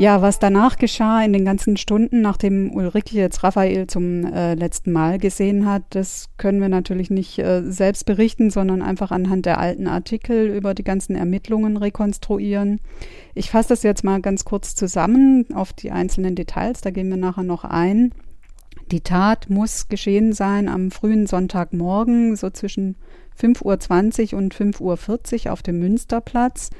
Ja, 0.00 0.22
was 0.22 0.38
danach 0.38 0.78
geschah 0.78 1.22
in 1.22 1.34
den 1.34 1.44
ganzen 1.44 1.76
Stunden, 1.76 2.22
nachdem 2.22 2.72
Ulrike 2.74 3.14
jetzt 3.14 3.44
Raphael 3.44 3.86
zum 3.86 4.24
äh, 4.24 4.54
letzten 4.54 4.92
Mal 4.92 5.18
gesehen 5.18 5.66
hat, 5.66 5.82
das 5.90 6.30
können 6.38 6.62
wir 6.62 6.70
natürlich 6.70 7.10
nicht 7.10 7.38
äh, 7.38 7.60
selbst 7.70 8.06
berichten, 8.06 8.48
sondern 8.48 8.80
einfach 8.80 9.10
anhand 9.10 9.44
der 9.44 9.58
alten 9.58 9.86
Artikel 9.86 10.56
über 10.56 10.72
die 10.72 10.84
ganzen 10.84 11.16
Ermittlungen 11.16 11.76
rekonstruieren. 11.76 12.80
Ich 13.34 13.50
fasse 13.50 13.68
das 13.68 13.82
jetzt 13.82 14.02
mal 14.02 14.22
ganz 14.22 14.46
kurz 14.46 14.74
zusammen 14.74 15.44
auf 15.52 15.74
die 15.74 15.90
einzelnen 15.90 16.34
Details, 16.34 16.80
da 16.80 16.88
gehen 16.88 17.10
wir 17.10 17.18
nachher 17.18 17.44
noch 17.44 17.64
ein. 17.64 18.14
Die 18.92 19.02
Tat 19.02 19.50
muss 19.50 19.90
geschehen 19.90 20.32
sein 20.32 20.70
am 20.70 20.90
frühen 20.90 21.26
Sonntagmorgen, 21.26 22.36
so 22.36 22.48
zwischen 22.48 22.96
5.20 23.38 24.32
Uhr 24.32 24.38
und 24.38 24.54
5.40 24.54 25.44
Uhr 25.44 25.52
auf 25.52 25.62
dem 25.62 25.78
Münsterplatz. 25.78 26.70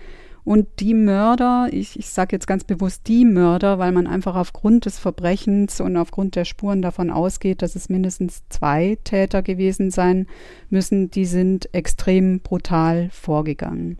Und 0.44 0.66
die 0.80 0.94
Mörder, 0.94 1.68
ich, 1.70 1.98
ich 1.98 2.08
sage 2.08 2.34
jetzt 2.34 2.46
ganz 2.46 2.64
bewusst 2.64 3.06
die 3.08 3.24
Mörder, 3.24 3.78
weil 3.78 3.92
man 3.92 4.06
einfach 4.06 4.36
aufgrund 4.36 4.86
des 4.86 4.98
Verbrechens 4.98 5.80
und 5.80 5.96
aufgrund 5.96 6.36
der 6.36 6.44
Spuren 6.44 6.82
davon 6.82 7.10
ausgeht, 7.10 7.62
dass 7.62 7.76
es 7.76 7.88
mindestens 7.88 8.42
zwei 8.48 8.96
Täter 9.04 9.42
gewesen 9.42 9.90
sein 9.90 10.26
müssen, 10.70 11.10
die 11.10 11.26
sind 11.26 11.72
extrem 11.74 12.40
brutal 12.40 13.10
vorgegangen. 13.12 13.98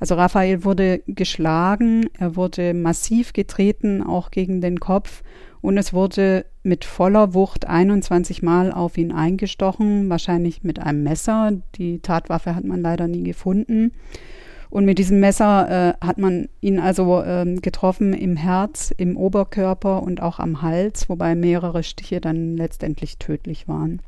Also 0.00 0.14
Raphael 0.14 0.64
wurde 0.64 1.02
geschlagen, 1.06 2.06
er 2.18 2.34
wurde 2.36 2.74
massiv 2.74 3.32
getreten, 3.32 4.02
auch 4.02 4.30
gegen 4.30 4.60
den 4.60 4.80
Kopf 4.80 5.22
und 5.60 5.78
es 5.78 5.92
wurde 5.92 6.44
mit 6.64 6.84
voller 6.84 7.34
Wucht 7.34 7.68
21 7.68 8.42
Mal 8.42 8.72
auf 8.72 8.98
ihn 8.98 9.12
eingestochen, 9.12 10.10
wahrscheinlich 10.10 10.64
mit 10.64 10.80
einem 10.80 11.04
Messer. 11.04 11.52
Die 11.76 12.00
Tatwaffe 12.00 12.56
hat 12.56 12.64
man 12.64 12.80
leider 12.80 13.06
nie 13.06 13.22
gefunden. 13.22 13.92
Und 14.72 14.86
mit 14.86 14.96
diesem 14.96 15.20
Messer 15.20 15.98
äh, 16.00 16.06
hat 16.06 16.16
man 16.16 16.48
ihn 16.62 16.78
also 16.78 17.22
ähm, 17.22 17.60
getroffen 17.60 18.14
im 18.14 18.36
Herz, 18.36 18.90
im 18.96 19.18
Oberkörper 19.18 20.02
und 20.02 20.22
auch 20.22 20.38
am 20.38 20.62
Hals, 20.62 21.10
wobei 21.10 21.34
mehrere 21.34 21.82
Stiche 21.82 22.22
dann 22.22 22.56
letztendlich 22.56 23.18
tödlich 23.18 23.68
waren. 23.68 24.00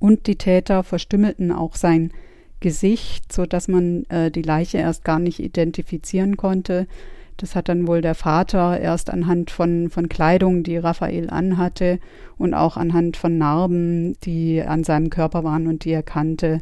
Und 0.00 0.26
die 0.26 0.34
Täter 0.34 0.82
verstümmelten 0.82 1.52
auch 1.52 1.76
sein 1.76 2.10
Gesicht, 2.58 3.32
so 3.32 3.46
dass 3.46 3.68
man 3.68 4.04
äh, 4.08 4.32
die 4.32 4.42
Leiche 4.42 4.78
erst 4.78 5.04
gar 5.04 5.20
nicht 5.20 5.38
identifizieren 5.38 6.36
konnte. 6.36 6.88
Das 7.36 7.54
hat 7.54 7.68
dann 7.68 7.86
wohl 7.86 8.00
der 8.00 8.16
Vater 8.16 8.80
erst 8.80 9.08
anhand 9.08 9.52
von, 9.52 9.88
von 9.88 10.08
Kleidung, 10.08 10.64
die 10.64 10.78
Raphael 10.78 11.30
anhatte 11.30 12.00
und 12.38 12.54
auch 12.54 12.76
anhand 12.76 13.16
von 13.16 13.38
Narben, 13.38 14.16
die 14.24 14.62
an 14.62 14.82
seinem 14.82 15.10
Körper 15.10 15.44
waren 15.44 15.68
und 15.68 15.84
die 15.84 15.92
er 15.92 16.02
kannte, 16.02 16.58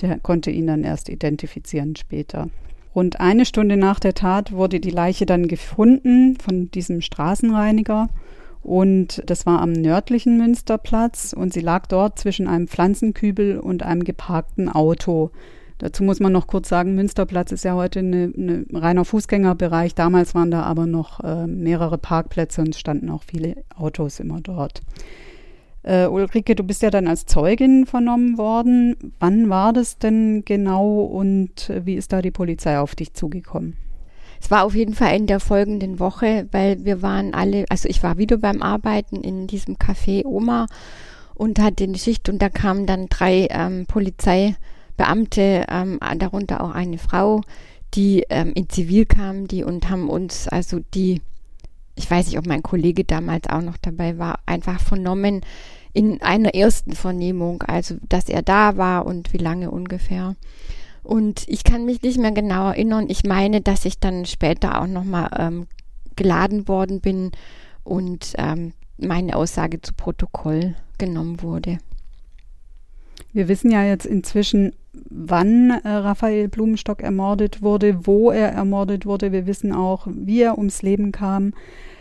der 0.00 0.18
konnte 0.20 0.50
ihn 0.50 0.68
dann 0.68 0.84
erst 0.84 1.10
identifizieren 1.10 1.94
später. 1.94 2.48
Rund 2.98 3.20
eine 3.20 3.44
Stunde 3.44 3.76
nach 3.76 4.00
der 4.00 4.14
Tat 4.14 4.50
wurde 4.50 4.80
die 4.80 4.90
Leiche 4.90 5.24
dann 5.24 5.46
gefunden 5.46 6.36
von 6.36 6.68
diesem 6.72 7.00
Straßenreiniger. 7.00 8.08
Und 8.60 9.22
das 9.24 9.46
war 9.46 9.62
am 9.62 9.70
nördlichen 9.70 10.36
Münsterplatz 10.36 11.32
und 11.32 11.52
sie 11.52 11.60
lag 11.60 11.86
dort 11.86 12.18
zwischen 12.18 12.48
einem 12.48 12.66
Pflanzenkübel 12.66 13.60
und 13.60 13.84
einem 13.84 14.02
geparkten 14.02 14.68
Auto. 14.68 15.30
Dazu 15.78 16.02
muss 16.02 16.18
man 16.18 16.32
noch 16.32 16.48
kurz 16.48 16.68
sagen, 16.68 16.96
Münsterplatz 16.96 17.52
ist 17.52 17.64
ja 17.64 17.76
heute 17.76 18.00
ein 18.00 18.34
eine 18.36 18.66
reiner 18.72 19.04
Fußgängerbereich. 19.04 19.94
Damals 19.94 20.34
waren 20.34 20.50
da 20.50 20.64
aber 20.64 20.86
noch 20.86 21.20
äh, 21.20 21.46
mehrere 21.46 21.98
Parkplätze 21.98 22.62
und 22.62 22.74
standen 22.74 23.10
auch 23.10 23.22
viele 23.22 23.62
Autos 23.76 24.18
immer 24.18 24.40
dort. 24.40 24.80
Äh, 25.82 26.06
Ulrike, 26.06 26.54
du 26.54 26.64
bist 26.64 26.82
ja 26.82 26.90
dann 26.90 27.08
als 27.08 27.26
Zeugin 27.26 27.86
vernommen 27.86 28.36
worden. 28.38 28.96
Wann 29.20 29.48
war 29.48 29.72
das 29.72 29.98
denn 29.98 30.44
genau 30.44 31.02
und 31.02 31.72
wie 31.84 31.94
ist 31.94 32.12
da 32.12 32.20
die 32.22 32.30
Polizei 32.30 32.78
auf 32.78 32.94
dich 32.94 33.14
zugekommen? 33.14 33.76
Es 34.40 34.50
war 34.50 34.64
auf 34.64 34.74
jeden 34.74 34.94
Fall 34.94 35.16
in 35.16 35.26
der 35.26 35.40
folgenden 35.40 35.98
Woche, 35.98 36.46
weil 36.52 36.84
wir 36.84 37.02
waren 37.02 37.34
alle, 37.34 37.64
also 37.68 37.88
ich 37.88 38.02
war 38.02 38.18
wieder 38.18 38.38
beim 38.38 38.62
Arbeiten 38.62 39.16
in 39.16 39.46
diesem 39.46 39.76
Café 39.76 40.24
Oma 40.24 40.66
und 41.34 41.58
hatte 41.58 41.84
eine 41.84 41.98
Schicht 41.98 42.28
und 42.28 42.40
da 42.40 42.48
kamen 42.48 42.86
dann 42.86 43.08
drei 43.08 43.48
ähm, 43.50 43.86
Polizeibeamte, 43.86 45.64
ähm, 45.68 45.98
darunter 46.18 46.62
auch 46.62 46.72
eine 46.72 46.98
Frau, 46.98 47.40
die 47.94 48.24
ähm, 48.28 48.52
in 48.54 48.68
Zivil 48.68 49.06
kamen, 49.06 49.48
die 49.48 49.64
und 49.64 49.88
haben 49.88 50.08
uns, 50.08 50.48
also 50.48 50.80
die 50.94 51.20
ich 51.98 52.10
weiß 52.10 52.26
nicht, 52.26 52.38
ob 52.38 52.46
mein 52.46 52.62
Kollege 52.62 53.04
damals 53.04 53.48
auch 53.48 53.60
noch 53.60 53.76
dabei 53.76 54.18
war, 54.18 54.38
einfach 54.46 54.80
vernommen 54.80 55.42
in 55.92 56.22
einer 56.22 56.54
ersten 56.54 56.92
Vernehmung, 56.92 57.62
also 57.62 57.96
dass 58.08 58.28
er 58.28 58.42
da 58.42 58.76
war 58.76 59.04
und 59.04 59.32
wie 59.32 59.38
lange 59.38 59.70
ungefähr. 59.70 60.36
Und 61.02 61.48
ich 61.48 61.64
kann 61.64 61.84
mich 61.84 62.02
nicht 62.02 62.18
mehr 62.18 62.32
genau 62.32 62.68
erinnern. 62.68 63.06
Ich 63.08 63.24
meine, 63.24 63.60
dass 63.60 63.84
ich 63.84 63.98
dann 63.98 64.26
später 64.26 64.80
auch 64.80 64.86
nochmal 64.86 65.30
ähm, 65.38 65.66
geladen 66.16 66.68
worden 66.68 67.00
bin 67.00 67.32
und 67.82 68.34
ähm, 68.36 68.72
meine 68.98 69.36
Aussage 69.36 69.80
zu 69.80 69.94
Protokoll 69.94 70.74
genommen 70.98 71.42
wurde. 71.42 71.78
Wir 73.32 73.48
wissen 73.48 73.70
ja 73.70 73.84
jetzt 73.84 74.06
inzwischen, 74.06 74.72
wann 75.10 75.70
äh, 75.70 75.88
Raphael 75.88 76.48
Blumenstock 76.48 77.02
ermordet 77.02 77.62
wurde, 77.62 78.06
wo 78.06 78.30
er 78.30 78.48
ermordet 78.48 79.06
wurde. 79.06 79.32
Wir 79.32 79.46
wissen 79.46 79.72
auch, 79.72 80.06
wie 80.10 80.42
er 80.42 80.58
ums 80.58 80.82
Leben 80.82 81.12
kam. 81.12 81.52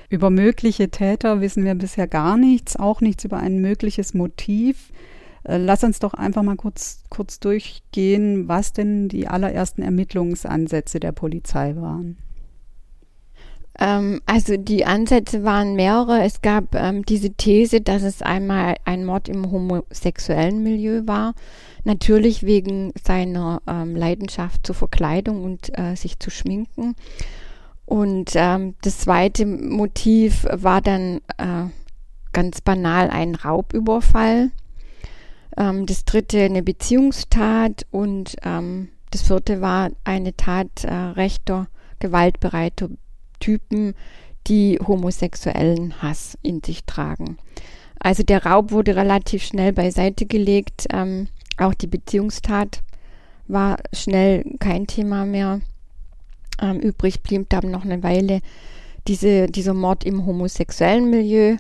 Über 0.10 0.30
mögliche 0.30 0.90
Täter 0.90 1.42
wissen 1.42 1.66
wir 1.66 1.76
bisher 1.76 2.08
gar 2.08 2.38
nichts, 2.38 2.78
auch 2.78 3.02
nichts 3.02 3.26
über 3.26 3.38
ein 3.38 3.60
mögliches 3.60 4.14
Motiv. 4.14 4.92
Äh, 5.44 5.58
lass 5.58 5.84
uns 5.84 6.00
doch 6.00 6.14
einfach 6.14 6.44
mal 6.44 6.56
kurz, 6.56 7.04
kurz 7.10 7.40
durchgehen, 7.40 8.48
was 8.48 8.74
denn 8.74 9.10
die 9.10 9.28
allerersten 9.28 9.82
Ermittlungsansätze 9.82 11.00
der 11.00 11.12
Polizei 11.12 11.76
waren. 11.76 12.18
Ähm, 13.80 14.22
also 14.26 14.58
die 14.58 14.86
Ansätze 14.86 15.44
waren 15.44 15.76
mehrere. 15.76 16.24
Es 16.24 16.42
gab 16.42 16.74
ähm, 16.76 17.06
diese 17.06 17.32
These, 17.32 17.82
dass 17.82 18.04
es 18.04 18.22
einmal 18.22 18.76
ein 18.86 19.06
Mord 19.06 19.30
im 19.30 19.52
homosexuellen 19.52 20.64
Milieu 20.64 21.04
war. 21.06 21.34
Natürlich 21.84 22.44
wegen 22.44 22.92
seiner 23.02 23.62
ähm, 23.68 23.96
Leidenschaft 23.96 24.66
zur 24.66 24.76
Verkleidung 24.76 25.44
und 25.44 25.78
äh, 25.78 25.96
sich 25.96 26.20
zu 26.20 26.30
schminken. 26.30 26.96
Und 27.86 28.32
ähm, 28.36 28.76
das 28.82 29.00
zweite 29.00 29.46
Motiv 29.46 30.46
war 30.52 30.82
dann 30.82 31.22
äh, 31.38 31.70
ganz 32.34 32.62
banal 32.62 33.10
ein 33.10 33.36
Raubüberfall. 33.36 34.52
Ähm, 35.56 35.86
das 35.86 36.04
dritte 36.04 36.42
eine 36.42 36.64
Beziehungstat 36.64 37.86
und 37.92 38.36
ähm, 38.44 38.90
das 39.12 39.22
vierte 39.22 39.62
war 39.62 39.92
eine 40.04 40.36
Tat 40.36 40.84
äh, 40.84 40.94
rechter, 40.94 41.68
gewaltbereiter 42.00 42.90
Typen, 43.40 43.94
die 44.48 44.80
homosexuellen 44.86 46.02
Hass 46.02 46.38
in 46.42 46.64
sich 46.64 46.86
tragen. 46.86 47.38
Also 48.00 48.24
der 48.24 48.46
Raub 48.46 48.72
wurde 48.72 48.96
relativ 48.96 49.44
schnell 49.44 49.74
beiseite 49.74 50.26
gelegt. 50.26 50.88
Ähm, 50.94 51.28
auch 51.58 51.74
die 51.74 51.88
Beziehungstat 51.88 52.82
war 53.48 53.78
schnell 53.94 54.44
kein 54.60 54.88
Thema 54.88 55.26
mehr. 55.26 55.62
Ähm, 56.62 56.80
übrig 56.80 57.22
blieb 57.22 57.50
dann 57.50 57.72
noch 57.72 57.84
eine 57.84 58.04
Weile 58.04 58.42
diese, 59.08 59.48
dieser 59.48 59.74
Mord 59.74 60.04
im 60.04 60.26
homosexuellen 60.26 61.10
Milieu. 61.10 61.58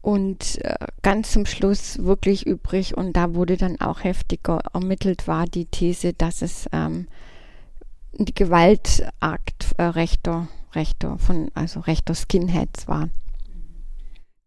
Und 0.00 0.62
äh, 0.62 0.74
ganz 1.02 1.32
zum 1.32 1.46
Schluss 1.46 2.04
wirklich 2.04 2.46
übrig, 2.46 2.94
und 2.96 3.14
da 3.14 3.34
wurde 3.34 3.56
dann 3.56 3.80
auch 3.80 4.04
heftiger 4.04 4.60
ermittelt, 4.74 5.26
war 5.26 5.46
die 5.46 5.64
These, 5.64 6.12
dass 6.12 6.42
es 6.42 6.68
ähm, 6.72 7.06
die 8.12 8.34
Gewaltakt 8.34 9.74
äh, 9.78 9.82
rechter, 9.82 10.48
rechter 10.74 11.18
von, 11.18 11.50
also 11.54 11.80
rechter 11.80 12.14
Skinheads 12.14 12.88
war. 12.88 13.08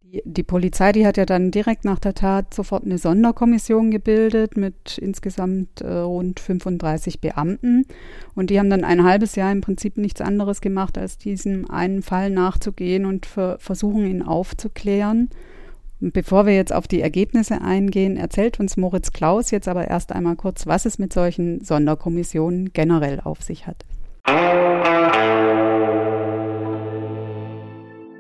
Die, 0.02 0.22
die, 0.24 0.44
Polizei, 0.44 0.94
die 0.94 1.06
hat 1.06 1.18
ja 1.18 1.26
dann 1.26 1.52
direkt 1.52 1.84
nach 1.84 2.00
der 2.00 2.14
Tat 2.14 2.54
sofort 2.54 2.86
eine 2.86 2.98
Sonderkommission 2.98 3.92
gebildet 3.92 4.56
mit 4.56 4.98
insgesamt 4.98 5.82
äh, 5.82 5.92
rund 5.92 6.40
35 6.40 7.20
Beamten. 7.20 7.86
Und 8.34 8.50
die 8.50 8.58
haben 8.58 8.70
dann 8.70 8.86
ein 8.86 9.04
halbes 9.04 9.36
Jahr 9.36 9.52
im 9.52 9.60
Prinzip 9.60 9.98
nichts 9.98 10.22
anderes 10.22 10.62
gemacht, 10.62 10.98
als 10.98 11.18
diesem 11.18 11.70
einen 11.70 12.04
Fall 12.04 12.30
nachzugehen 12.30 13.06
und 13.06 13.26
für, 13.26 13.58
versuchen, 13.60 14.06
ihn 14.06 14.22
aufzuklären. 14.22 15.30
Und 16.00 16.14
bevor 16.14 16.46
wir 16.46 16.56
jetzt 16.56 16.74
auf 16.74 16.88
die 16.88 17.02
Ergebnisse 17.02 17.62
eingehen, 17.62 18.18
erzählt 18.18 18.60
uns 18.60 18.78
Moritz 18.78 19.12
Klaus 19.12 19.52
jetzt 19.52 19.68
aber 19.68 19.90
erst 19.90 20.14
einmal 20.14 20.36
kurz, 20.36 20.68
was 20.68 20.86
es 20.86 21.00
mit 21.00 21.12
solchen 21.12 21.64
Sonderkommissionen 21.66 22.72
generell 22.72 23.20
auf 23.20 23.42
sich 23.42 23.68
hat. 23.68 23.84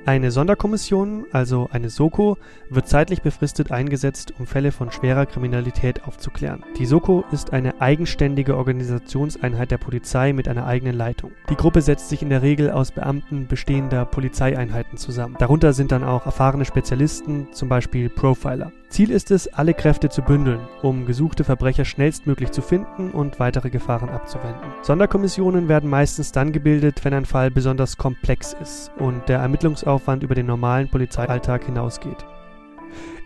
Eine 0.07 0.31
Sonderkommission, 0.31 1.25
also 1.33 1.67
eine 1.69 1.89
Soko, 1.89 2.37
wird 2.69 2.87
zeitlich 2.87 3.23
befristet 3.23 3.73
eingesetzt, 3.73 4.33
um 4.39 4.47
Fälle 4.47 4.71
von 4.71 4.89
schwerer 4.89 5.25
Kriminalität 5.25 6.05
aufzuklären. 6.05 6.63
Die 6.77 6.85
Soko 6.85 7.25
ist 7.33 7.51
eine 7.51 7.81
eigenständige 7.81 8.55
Organisationseinheit 8.55 9.69
der 9.69 9.79
Polizei 9.79 10.31
mit 10.31 10.47
einer 10.47 10.65
eigenen 10.65 10.95
Leitung. 10.95 11.31
Die 11.49 11.57
Gruppe 11.57 11.81
setzt 11.81 12.07
sich 12.07 12.21
in 12.21 12.29
der 12.29 12.41
Regel 12.41 12.71
aus 12.71 12.93
Beamten 12.93 13.47
bestehender 13.47 14.05
Polizeieinheiten 14.05 14.97
zusammen. 14.97 15.35
Darunter 15.39 15.73
sind 15.73 15.91
dann 15.91 16.05
auch 16.05 16.25
erfahrene 16.25 16.63
Spezialisten, 16.63 17.49
zum 17.51 17.67
Beispiel 17.67 18.07
Profiler. 18.07 18.71
Ziel 18.89 19.11
ist 19.11 19.31
es, 19.31 19.47
alle 19.47 19.73
Kräfte 19.73 20.07
zu 20.09 20.21
bündeln, 20.21 20.61
um 20.81 21.05
gesuchte 21.05 21.43
Verbrecher 21.43 21.83
schnellstmöglich 21.83 22.51
zu 22.51 22.61
finden 22.61 23.11
und 23.11 23.37
weitere 23.39 23.69
Gefahren 23.69 24.09
abzuwenden. 24.09 24.71
Sonderkommissionen 24.81 25.67
werden 25.67 25.89
meistens 25.89 26.31
dann 26.31 26.53
gebildet, 26.53 27.03
wenn 27.03 27.13
ein 27.13 27.25
Fall 27.25 27.51
besonders 27.51 27.97
komplex 27.97 28.55
ist 28.61 28.91
und 28.97 29.27
der 29.27 29.39
Ermittlungsaufwand 29.39 30.23
über 30.23 30.35
den 30.35 30.45
normalen 30.45 30.89
Polizeialltag 30.89 31.65
hinausgeht. 31.65 32.25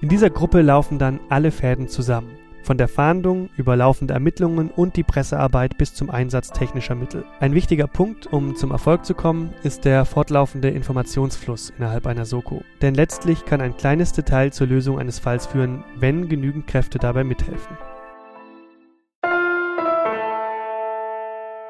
In 0.01 0.09
dieser 0.09 0.31
Gruppe 0.31 0.61
laufen 0.61 0.97
dann 0.97 1.19
alle 1.29 1.51
Fäden 1.51 1.87
zusammen. 1.87 2.40
Von 2.71 2.77
der 2.77 2.87
Fahndung 2.87 3.49
über 3.57 3.75
laufende 3.75 4.13
Ermittlungen 4.13 4.69
und 4.69 4.95
die 4.95 5.03
Pressearbeit 5.03 5.77
bis 5.77 5.93
zum 5.93 6.09
Einsatz 6.09 6.51
technischer 6.51 6.95
Mittel. 6.95 7.25
Ein 7.41 7.53
wichtiger 7.53 7.85
Punkt, 7.85 8.27
um 8.27 8.55
zum 8.55 8.71
Erfolg 8.71 9.03
zu 9.03 9.13
kommen, 9.13 9.53
ist 9.61 9.83
der 9.83 10.05
fortlaufende 10.05 10.69
Informationsfluss 10.69 11.73
innerhalb 11.77 12.07
einer 12.07 12.23
Soko. 12.23 12.61
Denn 12.81 12.95
letztlich 12.95 13.43
kann 13.43 13.59
ein 13.59 13.75
kleines 13.75 14.13
Detail 14.13 14.53
zur 14.53 14.67
Lösung 14.67 14.99
eines 14.99 15.19
Falls 15.19 15.47
führen, 15.47 15.83
wenn 15.97 16.29
genügend 16.29 16.65
Kräfte 16.65 16.97
dabei 16.97 17.25
mithelfen. 17.25 17.75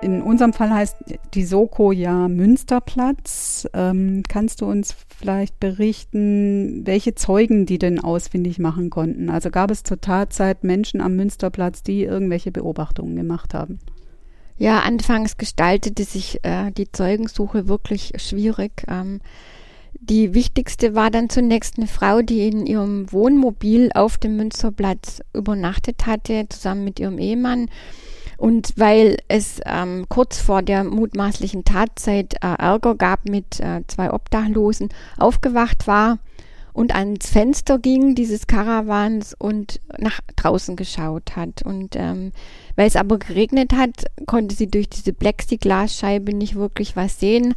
In 0.02 0.24
unserem 0.24 0.52
Fall 0.52 0.72
heißt 0.72 0.98
die 1.36 1.44
Soko 1.44 1.92
ja 1.92 2.28
Münsterplatz. 2.28 3.68
Ähm, 3.74 4.24
kannst 4.28 4.62
du 4.62 4.66
uns 4.66 4.96
vielleicht 5.20 5.60
berichten, 5.60 6.82
welche 6.86 7.14
Zeugen 7.14 7.68
die 7.68 7.78
denn 7.78 8.00
ausfindig 8.00 8.58
machen 8.58 8.90
konnten? 8.90 9.30
Also 9.30 9.52
gab 9.52 9.70
es 9.70 9.84
zur 9.84 10.02
Tatzeit 10.02 10.64
Menschen 10.64 11.02
am 11.02 11.16
Münsterplatz, 11.16 11.84
die 11.84 12.04
irgendwelche 12.04 12.52
Beobachtungen 12.52 13.16
gemacht 13.16 13.54
haben? 13.54 13.78
Ja, 14.58 14.80
anfangs 14.80 15.38
gestaltete 15.38 16.04
sich 16.04 16.40
äh, 16.44 16.72
die 16.72 16.92
Zeugensuche 16.92 17.68
wirklich 17.68 18.14
schwierig. 18.18 18.84
Ähm, 18.88 19.22
die 20.00 20.34
wichtigste 20.34 20.96
war 20.96 21.12
dann 21.12 21.30
zunächst 21.30 21.78
eine 21.78 21.88
Frau, 21.88 22.24
die 22.24 22.48
in 22.48 22.66
ihrem 22.66 23.12
Wohnmobil 23.12 23.92
auf 23.94 24.18
dem 24.18 24.36
Münsterplatz 24.36 25.22
übernachtet 25.34 26.08
hatte, 26.08 26.48
zusammen 26.50 26.84
mit 26.84 27.00
ihrem 27.00 27.20
Ehemann. 27.20 27.70
Und 28.42 28.74
weil 28.76 29.18
es 29.28 29.62
ähm, 29.68 30.08
kurz 30.10 30.40
vor 30.40 30.64
der 30.64 30.84
mutmaßlichen 30.84 31.64
Tatzeit 31.64 32.34
äh, 32.42 32.56
Ärger 32.58 32.96
gab 32.96 33.30
mit 33.30 33.60
äh, 33.60 33.84
zwei 33.86 34.12
Obdachlosen, 34.12 34.90
aufgewacht 35.20 35.86
war 35.86 36.18
und 36.74 36.96
ans 36.96 37.30
Fenster 37.30 37.78
ging 37.78 38.16
dieses 38.16 38.48
Karawans 38.48 39.36
und 39.38 39.80
nach 40.00 40.22
draußen 40.38 40.76
geschaut 40.76 41.36
hat. 41.36 41.62
Und 41.62 41.96
ähm, 41.96 42.32
weil 42.76 42.88
es 42.88 42.96
aber 42.96 43.20
geregnet 43.20 43.74
hat, 43.74 44.06
konnte 44.26 44.56
sie 44.56 44.72
durch 44.72 44.90
diese 44.90 45.14
Plexiglasscheibe 45.14 46.34
nicht 46.34 46.56
wirklich 46.56 46.96
was 46.96 47.20
sehen, 47.20 47.54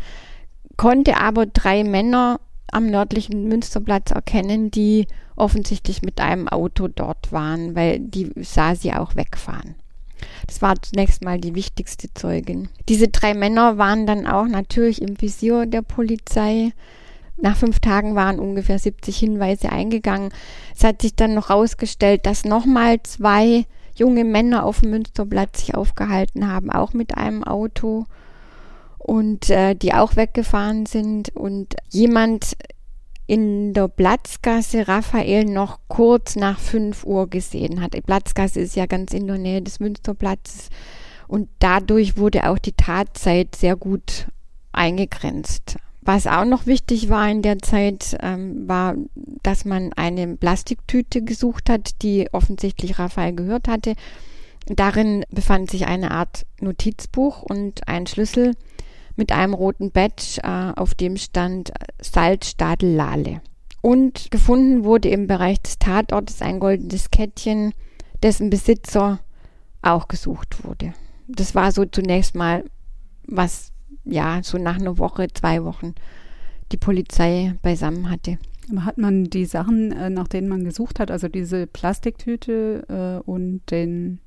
konnte 0.76 1.16
aber 1.16 1.46
drei 1.46 1.82
Männer 1.82 2.40
am 2.70 2.88
nördlichen 2.88 3.48
Münsterplatz 3.48 4.10
erkennen, 4.10 4.70
die 4.70 5.06
offensichtlich 5.34 6.02
mit 6.02 6.20
einem 6.20 6.46
Auto 6.46 6.88
dort 6.88 7.32
waren, 7.32 7.74
weil 7.74 8.00
die 8.00 8.30
sah 8.42 8.74
sie 8.74 8.92
auch 8.92 9.16
wegfahren. 9.16 9.76
Das 10.46 10.62
war 10.62 10.80
zunächst 10.80 11.24
mal 11.24 11.38
die 11.38 11.54
wichtigste 11.54 12.12
Zeugin. 12.14 12.68
Diese 12.88 13.08
drei 13.08 13.34
Männer 13.34 13.78
waren 13.78 14.06
dann 14.06 14.26
auch 14.26 14.46
natürlich 14.46 15.02
im 15.02 15.20
Visier 15.20 15.66
der 15.66 15.82
Polizei. 15.82 16.72
Nach 17.36 17.56
fünf 17.56 17.80
Tagen 17.80 18.14
waren 18.14 18.38
ungefähr 18.38 18.78
70 18.78 19.16
Hinweise 19.16 19.70
eingegangen. 19.70 20.30
Es 20.76 20.84
hat 20.84 21.02
sich 21.02 21.16
dann 21.16 21.34
noch 21.34 21.48
herausgestellt, 21.48 22.26
dass 22.26 22.44
nochmal 22.44 23.02
zwei 23.02 23.66
junge 23.96 24.24
Männer 24.24 24.64
auf 24.64 24.80
dem 24.80 24.90
Münsterplatz 24.90 25.60
sich 25.60 25.74
aufgehalten 25.74 26.48
haben, 26.50 26.70
auch 26.70 26.92
mit 26.92 27.16
einem 27.16 27.44
Auto 27.44 28.06
und 28.98 29.50
äh, 29.50 29.74
die 29.74 29.94
auch 29.94 30.16
weggefahren 30.16 30.86
sind. 30.86 31.34
Und 31.34 31.76
jemand 31.90 32.56
in 33.26 33.72
der 33.72 33.88
Platzgasse 33.88 34.86
Raphael 34.86 35.44
noch 35.44 35.78
kurz 35.88 36.36
nach 36.36 36.58
5 36.58 37.04
Uhr 37.04 37.28
gesehen 37.28 37.80
hat. 37.80 37.94
Die 37.94 38.02
Platzgasse 38.02 38.60
ist 38.60 38.76
ja 38.76 38.86
ganz 38.86 39.14
in 39.14 39.26
der 39.26 39.38
Nähe 39.38 39.62
des 39.62 39.80
Münsterplatzes 39.80 40.68
und 41.26 41.48
dadurch 41.58 42.16
wurde 42.16 42.48
auch 42.48 42.58
die 42.58 42.72
Tatzeit 42.72 43.56
sehr 43.56 43.76
gut 43.76 44.26
eingegrenzt. 44.72 45.76
Was 46.02 46.26
auch 46.26 46.44
noch 46.44 46.66
wichtig 46.66 47.08
war 47.08 47.30
in 47.30 47.40
der 47.40 47.60
Zeit, 47.60 48.18
ähm, 48.20 48.68
war, 48.68 48.94
dass 49.42 49.64
man 49.64 49.94
eine 49.94 50.36
Plastiktüte 50.36 51.22
gesucht 51.22 51.70
hat, 51.70 52.02
die 52.02 52.28
offensichtlich 52.32 52.98
Raphael 52.98 53.34
gehört 53.34 53.68
hatte. 53.68 53.94
Darin 54.66 55.24
befand 55.30 55.70
sich 55.70 55.86
eine 55.86 56.10
Art 56.10 56.44
Notizbuch 56.60 57.42
und 57.42 57.88
ein 57.88 58.06
Schlüssel, 58.06 58.52
mit 59.16 59.32
einem 59.32 59.54
roten 59.54 59.90
Badge, 59.90 60.40
äh, 60.42 60.72
auf 60.76 60.94
dem 60.94 61.16
stand 61.16 61.72
Salzstadel 62.00 62.94
Lale. 62.94 63.40
Und 63.80 64.30
gefunden 64.30 64.84
wurde 64.84 65.10
im 65.10 65.26
Bereich 65.26 65.60
des 65.60 65.78
Tatortes 65.78 66.40
ein 66.40 66.58
goldenes 66.58 67.10
Kettchen, 67.10 67.74
dessen 68.22 68.50
Besitzer 68.50 69.20
auch 69.82 70.08
gesucht 70.08 70.64
wurde. 70.64 70.94
Das 71.28 71.54
war 71.54 71.70
so 71.72 71.84
zunächst 71.84 72.34
mal, 72.34 72.64
was 73.26 73.72
ja 74.04 74.40
so 74.42 74.58
nach 74.58 74.76
einer 74.76 74.98
Woche, 74.98 75.28
zwei 75.32 75.64
Wochen 75.64 75.94
die 76.72 76.76
Polizei 76.76 77.54
beisammen 77.62 78.10
hatte. 78.10 78.38
Hat 78.80 78.96
man 78.96 79.24
die 79.24 79.44
Sachen, 79.44 79.92
äh, 79.92 80.08
nach 80.08 80.28
denen 80.28 80.48
man 80.48 80.64
gesucht 80.64 80.98
hat, 80.98 81.10
also 81.10 81.28
diese 81.28 81.66
Plastiktüte 81.66 82.86
äh, 82.88 83.30
und 83.30 83.70
den 83.70 84.20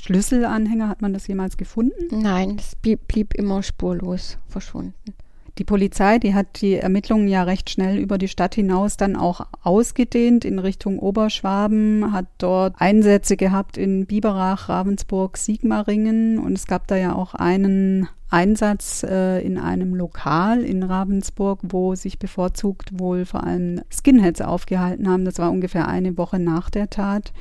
Schlüsselanhänger, 0.00 0.88
hat 0.88 1.02
man 1.02 1.12
das 1.12 1.26
jemals 1.26 1.56
gefunden? 1.56 2.20
Nein, 2.20 2.56
es 2.58 2.76
blieb, 2.76 3.08
blieb 3.08 3.34
immer 3.34 3.62
spurlos 3.62 4.38
verschwunden. 4.48 5.14
Die 5.58 5.64
Polizei, 5.64 6.18
die 6.18 6.34
hat 6.34 6.60
die 6.62 6.74
Ermittlungen 6.74 7.28
ja 7.28 7.44
recht 7.44 7.70
schnell 7.70 7.98
über 7.98 8.18
die 8.18 8.26
Stadt 8.26 8.56
hinaus 8.56 8.96
dann 8.96 9.14
auch 9.14 9.46
ausgedehnt 9.62 10.44
in 10.44 10.58
Richtung 10.58 10.98
Oberschwaben, 10.98 12.12
hat 12.12 12.26
dort 12.38 12.74
Einsätze 12.78 13.36
gehabt 13.36 13.76
in 13.76 14.06
Biberach, 14.06 14.68
Ravensburg, 14.68 15.36
Sigmaringen 15.36 16.40
und 16.40 16.54
es 16.54 16.66
gab 16.66 16.88
da 16.88 16.96
ja 16.96 17.14
auch 17.14 17.34
einen 17.34 18.08
Einsatz 18.30 19.04
äh, 19.04 19.46
in 19.46 19.56
einem 19.56 19.94
Lokal 19.94 20.64
in 20.64 20.82
Ravensburg, 20.82 21.60
wo 21.62 21.94
sich 21.94 22.18
bevorzugt 22.18 22.98
wohl 22.98 23.24
vor 23.24 23.44
allem 23.44 23.80
Skinheads 23.92 24.40
aufgehalten 24.40 25.08
haben. 25.08 25.24
Das 25.24 25.38
war 25.38 25.52
ungefähr 25.52 25.86
eine 25.86 26.18
Woche 26.18 26.40
nach 26.40 26.68
der 26.68 26.90
Tat. 26.90 27.32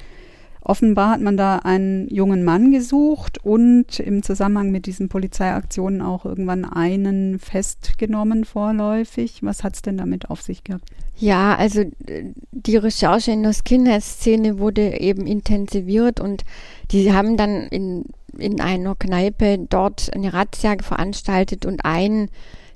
Offenbar 0.66 1.12
hat 1.12 1.22
man 1.22 1.36
da 1.36 1.58
einen 1.58 2.08
jungen 2.08 2.46
Mann 2.46 2.72
gesucht 2.72 3.44
und 3.44 4.00
im 4.00 4.24
Zusammenhang 4.24 4.72
mit 4.72 4.86
diesen 4.86 5.10
Polizeiaktionen 5.10 6.02
auch 6.02 6.24
irgendwann 6.24 6.64
einen 6.64 7.38
festgenommen 7.38 8.46
vorläufig. 8.46 9.44
Was 9.44 9.66
hat 9.66 9.76
es 9.76 9.82
denn 9.82 9.98
damit 9.98 10.30
auf 10.30 10.42
sich 10.42 10.64
gehabt? 10.64 10.86
Ja, 11.18 11.56
also 11.56 11.82
äh, 11.82 12.32
die 12.52 12.78
Recherche 12.78 13.32
in 13.32 13.44
der 13.44 13.52
Skinhead-Szene 13.52 14.58
wurde 14.58 15.02
eben 15.02 15.28
intensiviert 15.28 16.22
und 16.22 16.44
die 16.92 17.12
haben 17.12 17.36
dann 17.36 17.68
in, 17.68 18.06
in 18.38 18.62
einer 18.62 18.96
Kneipe 18.96 19.60
dort 19.70 20.12
eine 20.16 20.34
Razzia 20.34 20.76
veranstaltet 20.82 21.66
und 21.66 21.84
einen 21.84 22.30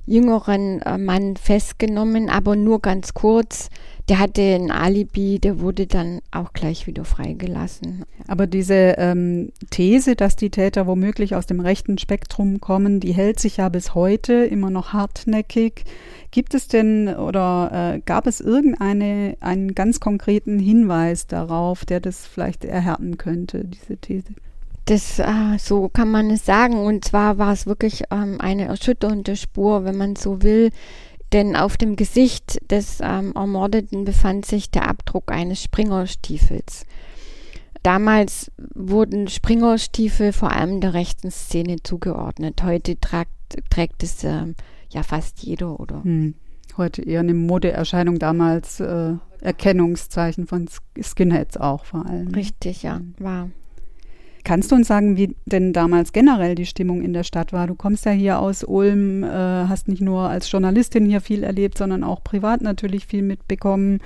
jüngeren 0.04 0.82
äh, 0.82 0.98
Mann 0.98 1.36
festgenommen, 1.36 2.28
aber 2.28 2.54
nur 2.54 2.80
ganz 2.80 3.14
kurz 3.14 3.70
der 4.08 4.18
hatte 4.18 4.42
ein 4.42 4.70
Alibi, 4.70 5.38
der 5.38 5.60
wurde 5.60 5.86
dann 5.86 6.20
auch 6.30 6.54
gleich 6.54 6.86
wieder 6.86 7.04
freigelassen. 7.04 8.04
Aber 8.26 8.46
diese 8.46 8.94
ähm, 8.96 9.52
These, 9.70 10.16
dass 10.16 10.34
die 10.34 10.50
Täter 10.50 10.86
womöglich 10.86 11.34
aus 11.34 11.46
dem 11.46 11.60
rechten 11.60 11.98
Spektrum 11.98 12.60
kommen, 12.60 13.00
die 13.00 13.12
hält 13.12 13.38
sich 13.38 13.58
ja 13.58 13.68
bis 13.68 13.94
heute 13.94 14.32
immer 14.32 14.70
noch 14.70 14.94
hartnäckig. 14.94 15.84
Gibt 16.30 16.54
es 16.54 16.68
denn 16.68 17.08
oder 17.08 17.96
äh, 17.96 18.00
gab 18.00 18.26
es 18.26 18.40
irgendeine 18.40 19.36
einen 19.40 19.74
ganz 19.74 20.00
konkreten 20.00 20.58
Hinweis 20.58 21.26
darauf, 21.26 21.84
der 21.84 22.00
das 22.00 22.26
vielleicht 22.26 22.64
erhärten 22.64 23.18
könnte, 23.18 23.64
diese 23.64 23.98
These? 23.98 24.34
Das, 24.86 25.18
äh, 25.18 25.58
so 25.58 25.90
kann 25.90 26.10
man 26.10 26.30
es 26.30 26.46
sagen. 26.46 26.78
Und 26.78 27.04
zwar 27.04 27.36
war 27.36 27.52
es 27.52 27.66
wirklich 27.66 28.04
ähm, 28.10 28.40
eine 28.40 28.64
erschütternde 28.64 29.36
Spur, 29.36 29.84
wenn 29.84 29.98
man 29.98 30.16
so 30.16 30.42
will 30.42 30.70
denn 31.32 31.56
auf 31.56 31.76
dem 31.76 31.96
Gesicht 31.96 32.58
des 32.70 33.00
ähm, 33.00 33.32
Ermordeten 33.34 34.04
befand 34.04 34.46
sich 34.46 34.70
der 34.70 34.88
Abdruck 34.88 35.30
eines 35.30 35.62
Springerstiefels. 35.62 36.84
Damals 37.82 38.50
wurden 38.74 39.28
Springerstiefel 39.28 40.32
vor 40.32 40.52
allem 40.52 40.80
der 40.80 40.94
rechten 40.94 41.30
Szene 41.30 41.76
zugeordnet. 41.82 42.62
Heute 42.62 42.98
tragt, 42.98 43.30
trägt 43.70 44.02
es 44.02 44.24
äh, 44.24 44.54
ja 44.90 45.02
fast 45.02 45.42
jeder, 45.42 45.78
oder? 45.78 46.02
Hm. 46.02 46.34
Heute 46.76 47.02
eher 47.02 47.20
eine 47.20 47.34
Modeerscheinung, 47.34 48.18
damals 48.18 48.80
äh, 48.80 49.14
Erkennungszeichen 49.40 50.46
von 50.46 50.68
Skinheads 51.00 51.56
auch 51.56 51.84
vor 51.84 52.06
allem. 52.06 52.28
Richtig, 52.28 52.82
ja, 52.82 53.00
war. 53.18 53.50
Kannst 54.48 54.72
du 54.72 54.76
uns 54.76 54.88
sagen, 54.88 55.18
wie 55.18 55.36
denn 55.44 55.74
damals 55.74 56.14
generell 56.14 56.54
die 56.54 56.64
Stimmung 56.64 57.02
in 57.02 57.12
der 57.12 57.22
Stadt 57.22 57.52
war? 57.52 57.66
Du 57.66 57.74
kommst 57.74 58.06
ja 58.06 58.12
hier 58.12 58.38
aus 58.38 58.64
Ulm, 58.64 59.22
äh, 59.22 59.28
hast 59.28 59.88
nicht 59.88 60.00
nur 60.00 60.30
als 60.30 60.50
Journalistin 60.50 61.04
hier 61.04 61.20
viel 61.20 61.42
erlebt, 61.42 61.76
sondern 61.76 62.02
auch 62.02 62.24
privat 62.24 62.62
natürlich 62.62 63.04
viel 63.04 63.20
mitbekommen. 63.20 63.98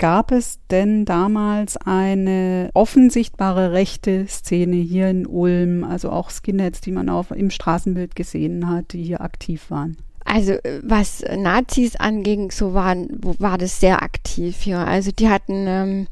Gab 0.00 0.32
es 0.32 0.58
denn 0.72 1.04
damals 1.04 1.76
eine 1.76 2.70
offensichtbare 2.74 3.70
rechte 3.70 4.26
Szene 4.26 4.74
hier 4.74 5.08
in 5.08 5.24
Ulm, 5.24 5.84
also 5.84 6.10
auch 6.10 6.30
Skinheads, 6.30 6.80
die 6.80 6.90
man 6.90 7.08
auch 7.08 7.30
im 7.30 7.50
Straßenbild 7.50 8.16
gesehen 8.16 8.68
hat, 8.68 8.92
die 8.92 9.04
hier 9.04 9.20
aktiv 9.20 9.70
waren? 9.70 9.98
Also 10.24 10.54
äh, 10.54 10.80
was 10.82 11.22
Nazis 11.38 11.94
anging, 11.94 12.50
so 12.50 12.74
waren, 12.74 13.06
war 13.38 13.56
das 13.56 13.78
sehr 13.78 14.02
aktiv 14.02 14.56
hier. 14.62 14.80
Also 14.80 15.12
die 15.12 15.28
hatten 15.28 15.66
ähm, 15.68 16.06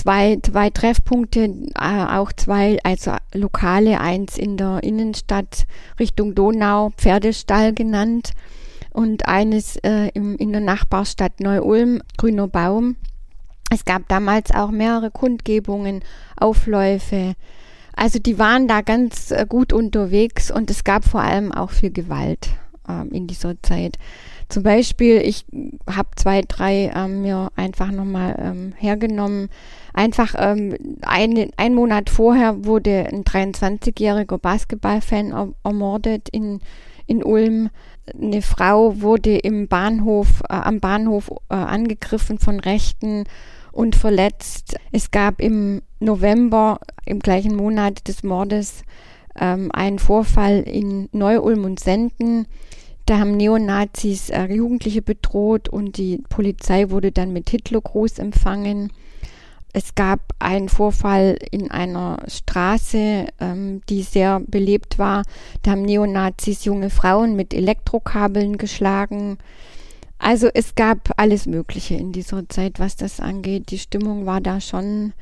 zwei, 0.00 0.38
zwei 0.42 0.70
Treffpunkte, 0.70 1.40
äh, 1.78 2.04
auch 2.06 2.32
zwei, 2.32 2.78
also 2.84 3.12
Lokale, 3.34 4.00
eins 4.00 4.38
in 4.38 4.56
der 4.56 4.82
Innenstadt 4.82 5.66
Richtung 5.98 6.34
Donau, 6.34 6.90
Pferdestall 6.96 7.74
genannt 7.74 8.32
und 8.92 9.28
eines 9.28 9.76
äh, 9.76 10.08
im, 10.14 10.36
in 10.36 10.52
der 10.52 10.62
Nachbarstadt 10.62 11.40
Neu-Ulm, 11.40 12.00
Grüner 12.16 12.48
Baum. 12.48 12.96
Es 13.70 13.84
gab 13.84 14.08
damals 14.08 14.50
auch 14.52 14.70
mehrere 14.70 15.10
Kundgebungen, 15.10 16.00
Aufläufe. 16.36 17.34
Also 17.94 18.18
die 18.18 18.38
waren 18.38 18.68
da 18.68 18.80
ganz 18.80 19.30
äh, 19.30 19.44
gut 19.46 19.74
unterwegs 19.74 20.50
und 20.50 20.70
es 20.70 20.82
gab 20.82 21.04
vor 21.04 21.20
allem 21.20 21.52
auch 21.52 21.70
viel 21.70 21.90
Gewalt 21.90 22.48
äh, 22.90 23.16
in 23.16 23.26
dieser 23.26 23.60
Zeit. 23.62 23.96
Zum 24.50 24.64
Beispiel, 24.64 25.18
ich 25.18 25.46
habe 25.88 26.08
zwei, 26.16 26.42
drei 26.42 26.90
ähm, 26.94 27.22
mir 27.22 27.52
einfach 27.54 27.92
nochmal 27.92 28.34
ähm, 28.38 28.72
hergenommen. 28.76 29.48
Einfach 29.94 30.34
ähm, 30.36 30.74
ein, 31.02 31.50
ein 31.56 31.74
Monat 31.74 32.10
vorher 32.10 32.64
wurde 32.64 33.06
ein 33.12 33.22
23-jähriger 33.22 34.38
Basketballfan 34.38 35.54
ermordet 35.62 36.28
in, 36.30 36.60
in 37.06 37.22
Ulm. 37.22 37.70
Eine 38.12 38.42
Frau 38.42 39.00
wurde 39.00 39.38
im 39.38 39.68
Bahnhof, 39.68 40.42
äh, 40.48 40.54
am 40.54 40.80
Bahnhof 40.80 41.30
äh, 41.48 41.54
angegriffen 41.54 42.38
von 42.40 42.58
Rechten 42.58 43.24
und 43.70 43.94
verletzt. 43.94 44.76
Es 44.90 45.12
gab 45.12 45.40
im 45.40 45.82
November, 46.00 46.80
im 47.06 47.20
gleichen 47.20 47.54
Monat 47.54 48.08
des 48.08 48.24
Mordes, 48.24 48.82
ähm, 49.38 49.70
einen 49.72 50.00
Vorfall 50.00 50.62
in 50.62 51.08
Neu-Ulm 51.12 51.64
und 51.64 51.78
Senden 51.78 52.46
da 53.10 53.18
haben 53.18 53.36
Neonazis 53.36 54.30
äh, 54.30 54.44
Jugendliche 54.44 55.02
bedroht 55.02 55.68
und 55.68 55.96
die 55.96 56.22
Polizei 56.28 56.90
wurde 56.90 57.10
dann 57.10 57.32
mit 57.32 57.50
Hitlergruß 57.50 58.20
empfangen. 58.20 58.92
Es 59.72 59.96
gab 59.96 60.20
einen 60.38 60.68
Vorfall 60.68 61.36
in 61.50 61.72
einer 61.72 62.18
Straße, 62.28 63.26
ähm, 63.40 63.80
die 63.88 64.02
sehr 64.02 64.38
belebt 64.46 65.00
war. 65.00 65.24
Da 65.62 65.72
haben 65.72 65.82
Neonazis 65.82 66.64
junge 66.64 66.88
Frauen 66.88 67.34
mit 67.34 67.52
Elektrokabeln 67.52 68.58
geschlagen. 68.58 69.38
Also 70.20 70.48
es 70.54 70.76
gab 70.76 71.10
alles 71.16 71.46
Mögliche 71.46 71.96
in 71.96 72.12
dieser 72.12 72.48
Zeit, 72.48 72.78
was 72.78 72.94
das 72.94 73.18
angeht. 73.18 73.72
Die 73.72 73.80
Stimmung 73.80 74.24
war 74.24 74.40
da 74.40 74.60
schon 74.60 75.14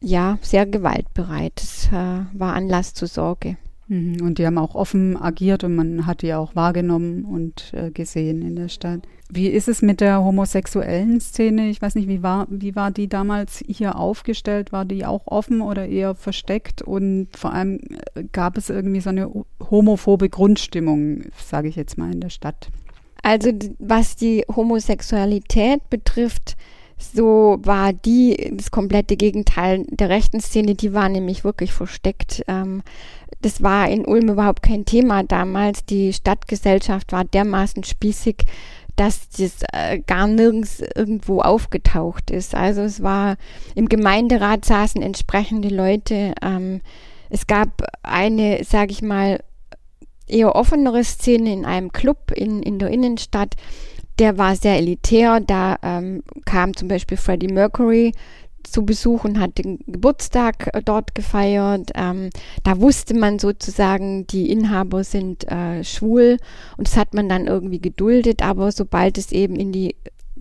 ja 0.00 0.38
sehr 0.40 0.64
gewaltbereit. 0.64 1.60
Es 1.62 1.88
äh, 1.88 1.92
war 1.92 2.54
Anlass 2.54 2.94
zur 2.94 3.08
Sorge. 3.08 3.58
Mhm. 3.88 4.20
Und 4.22 4.38
die 4.38 4.46
haben 4.46 4.58
auch 4.58 4.74
offen 4.74 5.16
agiert 5.20 5.64
und 5.64 5.74
man 5.74 6.06
hat 6.06 6.22
die 6.22 6.34
auch 6.34 6.56
wahrgenommen 6.56 7.24
und 7.24 7.72
äh, 7.72 7.90
gesehen 7.90 8.42
in 8.42 8.56
der 8.56 8.68
Stadt. 8.68 9.00
Wie 9.28 9.48
ist 9.48 9.68
es 9.68 9.82
mit 9.82 10.00
der 10.00 10.22
homosexuellen 10.22 11.20
Szene? 11.20 11.68
Ich 11.68 11.82
weiß 11.82 11.96
nicht, 11.96 12.08
wie 12.08 12.22
war, 12.22 12.46
wie 12.48 12.76
war 12.76 12.92
die 12.92 13.08
damals 13.08 13.62
hier 13.66 13.96
aufgestellt? 13.96 14.70
War 14.70 14.84
die 14.84 15.04
auch 15.04 15.26
offen 15.26 15.60
oder 15.60 15.86
eher 15.86 16.14
versteckt? 16.14 16.82
Und 16.82 17.28
vor 17.36 17.52
allem 17.52 17.80
äh, 18.14 18.24
gab 18.32 18.56
es 18.56 18.70
irgendwie 18.70 19.00
so 19.00 19.10
eine 19.10 19.30
homophobe 19.70 20.28
Grundstimmung, 20.28 21.22
sage 21.36 21.68
ich 21.68 21.76
jetzt 21.76 21.98
mal, 21.98 22.12
in 22.12 22.20
der 22.20 22.30
Stadt? 22.30 22.70
Also 23.22 23.50
was 23.80 24.14
die 24.14 24.44
Homosexualität 24.54 25.90
betrifft, 25.90 26.56
so 26.98 27.58
war 27.62 27.92
die 27.92 28.50
das 28.52 28.70
komplette 28.70 29.16
Gegenteil 29.16 29.84
der 29.88 30.08
rechten 30.08 30.40
Szene, 30.40 30.74
die 30.74 30.94
war 30.94 31.08
nämlich 31.08 31.44
wirklich 31.44 31.72
versteckt. 31.72 32.42
Ähm, 32.48 32.82
das 33.42 33.62
war 33.62 33.88
in 33.88 34.06
Ulm 34.06 34.30
überhaupt 34.30 34.62
kein 34.62 34.84
Thema 34.84 35.22
damals. 35.22 35.84
Die 35.84 36.12
Stadtgesellschaft 36.12 37.12
war 37.12 37.24
dermaßen 37.24 37.84
spießig, 37.84 38.36
dass 38.96 39.28
das 39.28 39.58
äh, 39.72 40.00
gar 40.06 40.26
nirgends 40.26 40.82
irgendwo 40.94 41.40
aufgetaucht 41.40 42.30
ist. 42.30 42.54
Also 42.54 42.80
es 42.80 43.02
war 43.02 43.36
im 43.74 43.88
Gemeinderat 43.88 44.64
saßen 44.64 45.02
entsprechende 45.02 45.68
Leute. 45.68 46.32
Ähm, 46.42 46.80
es 47.28 47.46
gab 47.46 47.82
eine, 48.02 48.64
sage 48.64 48.92
ich 48.92 49.02
mal, 49.02 49.40
eher 50.26 50.56
offenere 50.56 51.04
Szene 51.04 51.52
in 51.52 51.64
einem 51.64 51.92
Club 51.92 52.32
in, 52.34 52.62
in 52.62 52.78
der 52.78 52.90
Innenstadt. 52.90 53.54
Der 54.18 54.38
war 54.38 54.56
sehr 54.56 54.76
elitär. 54.76 55.40
Da 55.40 55.76
ähm, 55.82 56.22
kam 56.44 56.76
zum 56.76 56.88
Beispiel 56.88 57.16
Freddie 57.16 57.52
Mercury 57.52 58.12
zu 58.66 58.84
Besuch 58.84 59.24
und 59.24 59.38
hat 59.38 59.58
den 59.58 59.78
Geburtstag 59.86 60.70
äh, 60.74 60.82
dort 60.84 61.14
gefeiert. 61.14 61.90
Ähm, 61.94 62.30
da 62.64 62.80
wusste 62.80 63.14
man 63.14 63.38
sozusagen, 63.38 64.26
die 64.26 64.50
Inhaber 64.50 65.04
sind 65.04 65.50
äh, 65.50 65.84
schwul 65.84 66.38
und 66.76 66.88
das 66.88 66.96
hat 66.96 67.14
man 67.14 67.28
dann 67.28 67.46
irgendwie 67.46 67.80
geduldet, 67.80 68.42
aber 68.42 68.72
sobald 68.72 69.18
es 69.18 69.32
eben 69.32 69.56
in 69.56 69.72
die 69.72 69.96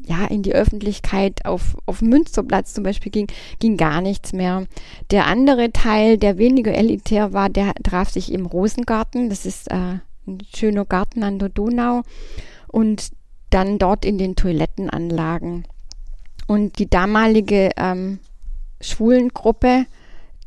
ja, 0.08 0.26
in 0.26 0.44
die 0.44 0.54
Öffentlichkeit 0.54 1.46
auf, 1.46 1.76
auf 1.88 2.04
Münsterplatz 2.04 2.76
zum 2.76 2.84
Beispiel 2.84 3.12
ging, 3.12 3.28
ging 3.58 3.76
gar 3.76 4.02
nichts 4.02 4.34
mehr. 4.34 4.66
Der 5.10 5.26
andere 5.26 5.72
Teil, 5.72 6.20
der 6.20 6.38
weniger 6.38 6.76
elitär 6.76 7.34
war, 7.34 7.50
der 7.50 7.74
traf 7.84 8.12
sich 8.12 8.32
im 8.32 8.46
Rosengarten. 8.46 9.30
Das 9.30 9.48
ist 9.48 9.72
äh, 9.72 9.98
ein 10.28 10.38
schöner 10.56 10.86
Garten 10.86 11.24
an 11.24 11.40
der 11.40 11.50
Donau. 11.50 12.04
Und 12.68 13.10
dann 13.56 13.80
dort 13.80 14.04
in 14.04 14.18
den 14.18 14.36
Toilettenanlagen. 14.36 15.66
Und 16.46 16.78
die 16.78 16.90
damalige 16.90 17.72
ähm, 17.78 18.20
Schwulengruppe, 18.82 19.86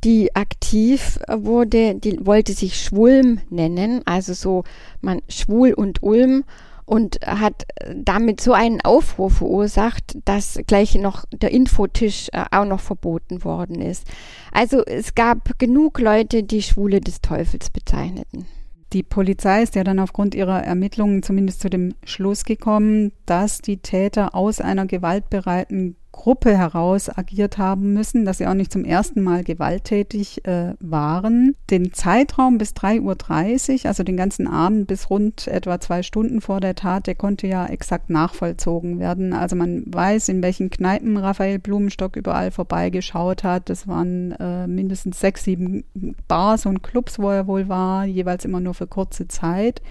die 0.05 0.37
aktiv 0.37 1.18
wurde, 1.27 1.94
die 1.94 2.25
wollte 2.25 2.53
sich 2.53 2.81
Schwulm 2.81 3.40
nennen, 3.49 4.03
also 4.05 4.35
so 4.35 4.62
man 5.01 5.23
Schwul 5.29 5.73
und 5.73 6.03
Ulm 6.03 6.44
und 6.85 7.18
hat 7.27 7.66
damit 7.94 8.40
so 8.40 8.53
einen 8.53 8.83
Aufruhr 8.83 9.31
verursacht, 9.31 10.18
dass 10.25 10.61
gleich 10.66 10.94
noch 10.94 11.25
der 11.33 11.51
Infotisch 11.51 12.29
äh, 12.33 12.44
auch 12.51 12.64
noch 12.66 12.81
verboten 12.81 13.42
worden 13.42 13.81
ist. 13.81 14.07
Also 14.53 14.85
es 14.85 15.14
gab 15.14 15.59
genug 15.59 15.99
Leute, 15.99 16.42
die 16.42 16.62
Schwule 16.62 17.01
des 17.01 17.21
Teufels 17.21 17.71
bezeichneten. 17.71 18.47
Die 18.94 19.03
Polizei 19.03 19.62
ist 19.62 19.74
ja 19.74 19.85
dann 19.85 19.98
aufgrund 19.98 20.35
ihrer 20.35 20.64
Ermittlungen 20.64 21.22
zumindest 21.22 21.61
zu 21.61 21.68
dem 21.68 21.94
Schluss 22.05 22.44
gekommen, 22.44 23.12
dass 23.27 23.61
die 23.61 23.77
Täter 23.77 24.35
aus 24.35 24.62
einer 24.62 24.87
gewaltbereiten 24.87 25.96
Gruppe 26.18 26.59
heraus 26.59 27.09
agiert 27.16 27.59
haben 27.59 27.92
müssen, 27.92 28.24
dass 28.24 28.38
sie 28.38 28.48
auch 28.48 28.54
nicht 28.54 28.72
zum 28.72 28.85
ersten 28.85 29.22
Mal 29.22 29.44
gewalttätig 29.44 30.44
äh, 30.46 30.74
waren. 30.81 31.54
Den 31.70 31.92
Zeitraum 31.92 32.59
bis 32.59 32.72
3.30 32.72 33.85
Uhr, 33.85 33.87
also 33.87 34.02
den 34.02 34.16
ganzen 34.16 34.48
Abend 34.48 34.88
bis 34.88 35.11
rund 35.11 35.46
etwa 35.46 35.78
zwei 35.78 36.02
Stunden 36.02 36.40
vor 36.40 36.59
der 36.59 36.74
Tat, 36.74 37.07
der 37.07 37.14
konnte 37.14 37.46
ja 37.46 37.66
exakt 37.66 38.11
nachvollzogen 38.11 38.98
werden. 38.98 39.33
Also 39.33 39.54
man 39.54 39.85
weiß, 39.87 40.28
in 40.28 40.42
welchen 40.42 40.70
Kneipen 40.70 41.16
Raphael 41.18 41.61
Blumenstock 41.61 42.16
überall 42.16 42.50
vorbeigeschaut 42.50 43.44
hat. 43.44 43.70
Das 43.70 43.87
waren 43.87 44.33
äh, 44.33 44.66
mindestens 44.66 45.20
sechs, 45.20 45.44
sieben 45.44 45.85
Bars 46.26 46.66
und 46.66 46.83
Clubs, 46.83 47.20
wo 47.20 47.31
er 47.31 47.46
wohl 47.46 47.68
war, 47.68 48.04
jeweils 48.04 48.44
immer 48.44 48.59
nur 48.59 48.74
für 48.74 48.88
kurze 48.88 49.28
Zeit. 49.28 49.83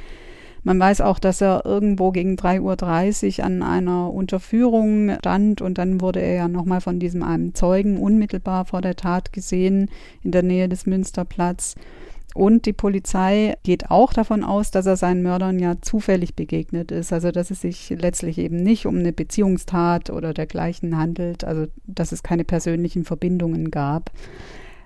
Man 0.67 0.81
weiß 0.81 0.99
auch, 0.99 1.17
dass 1.17 1.39
er 1.39 1.65
irgendwo 1.65 2.11
gegen 2.11 2.35
3.30 2.35 3.39
Uhr 3.39 3.45
an 3.45 3.63
einer 3.63 4.11
Unterführung 4.11 5.15
stand 5.19 5.61
und 5.61 5.77
dann 5.77 6.01
wurde 6.01 6.19
er 6.19 6.33
ja 6.33 6.47
nochmal 6.49 6.81
von 6.81 6.99
diesem 6.99 7.23
einen 7.23 7.55
Zeugen 7.55 7.97
unmittelbar 7.97 8.65
vor 8.65 8.81
der 8.81 8.97
Tat 8.97 9.31
gesehen 9.31 9.89
in 10.23 10.31
der 10.31 10.43
Nähe 10.43 10.67
des 10.67 10.85
Münsterplatz. 10.85 11.75
Und 12.35 12.65
die 12.65 12.73
Polizei 12.73 13.55
geht 13.63 13.89
auch 13.89 14.11
davon 14.11 14.43
aus, 14.43 14.69
dass 14.69 14.85
er 14.85 14.97
seinen 14.97 15.21
Mördern 15.21 15.57
ja 15.57 15.75
zufällig 15.79 16.35
begegnet 16.35 16.91
ist. 16.91 17.13
Also 17.13 17.31
dass 17.31 17.49
es 17.49 17.61
sich 17.61 17.89
letztlich 17.91 18.37
eben 18.37 18.57
nicht 18.61 18.85
um 18.87 18.97
eine 18.97 19.13
Beziehungstat 19.13 20.09
oder 20.09 20.33
dergleichen 20.33 20.97
handelt, 20.97 21.45
also 21.45 21.67
dass 21.85 22.11
es 22.11 22.23
keine 22.23 22.43
persönlichen 22.43 23.05
Verbindungen 23.05 23.71
gab. 23.71 24.11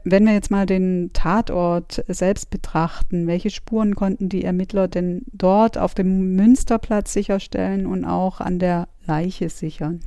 Wenn 0.04 0.26
wir 0.26 0.34
jetzt 0.34 0.52
mal 0.52 0.66
den 0.66 1.12
Tatort 1.14 2.04
selbst 2.08 2.50
betrachten, 2.50 3.28
welche 3.28 3.50
Spuren 3.50 3.96
konnten 3.96 4.30
die 4.30 4.44
Ermittler 4.44 4.88
denn 4.88 5.24
dort 5.32 5.78
auf 5.78 5.94
dem 5.94 6.36
Münsterplatz 6.36 7.14
sicherstellen 7.14 7.86
und 7.86 8.06
auch 8.06 8.42
an 8.42 8.58
der 8.58 8.88
Leiche 9.06 9.50
sichern? 9.50 10.02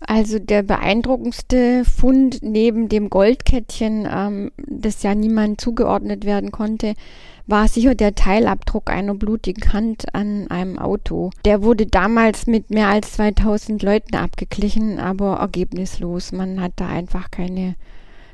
Also 0.00 0.38
der 0.38 0.62
beeindruckendste 0.62 1.84
Fund 1.84 2.40
neben 2.42 2.88
dem 2.88 3.08
Goldkettchen, 3.08 4.06
ähm, 4.10 4.50
das 4.66 5.02
ja 5.02 5.14
niemand 5.14 5.60
zugeordnet 5.60 6.24
werden 6.26 6.50
konnte, 6.52 6.94
war 7.46 7.66
sicher 7.68 7.94
der 7.94 8.14
Teilabdruck 8.14 8.90
einer 8.90 9.14
blutigen 9.14 9.72
Hand 9.72 10.14
an 10.14 10.48
einem 10.48 10.78
Auto. 10.78 11.30
Der 11.44 11.62
wurde 11.62 11.86
damals 11.86 12.46
mit 12.46 12.70
mehr 12.70 12.88
als 12.88 13.12
2000 13.12 13.82
Leuten 13.82 14.16
abgeglichen, 14.16 14.98
aber 14.98 15.36
ergebnislos. 15.36 16.32
Man 16.32 16.60
hat 16.60 16.72
da 16.76 16.88
einfach 16.88 17.30
keine 17.30 17.76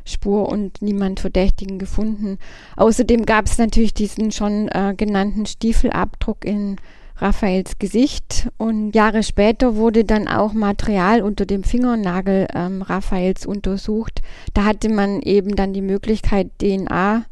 Spur 0.05 0.49
und 0.49 0.83
niemand 0.83 1.21
Verdächtigen 1.21 1.79
gefunden. 1.79 2.39
Außerdem 2.77 3.27
gab 3.27 3.47
es 3.47 3.59
natürlich 3.59 3.95
diesen 3.95 4.33
schon 4.33 4.69
äh, 4.69 4.95
genannten 4.97 5.47
Stiefelabdruck 5.47 6.45
in 6.45 6.77
Raphaels 7.17 7.79
Gesicht 7.79 8.49
und 8.57 8.97
Jahre 8.97 9.23
später 9.23 9.77
wurde 9.77 10.05
dann 10.05 10.27
auch 10.27 10.55
Material 10.55 11.23
unter 11.23 11.47
dem 11.47 11.63
Fingernagel 11.63 12.49
ähm, 12.53 12.83
Raphaels 12.83 13.47
untersucht. 13.47 14.23
Da 14.55 14.65
hatte 14.65 14.89
man 14.89 15.23
eben 15.23 15.55
dann 15.55 15.73
die 15.73 15.83
Möglichkeit, 15.83 16.51
DNA 16.59 17.25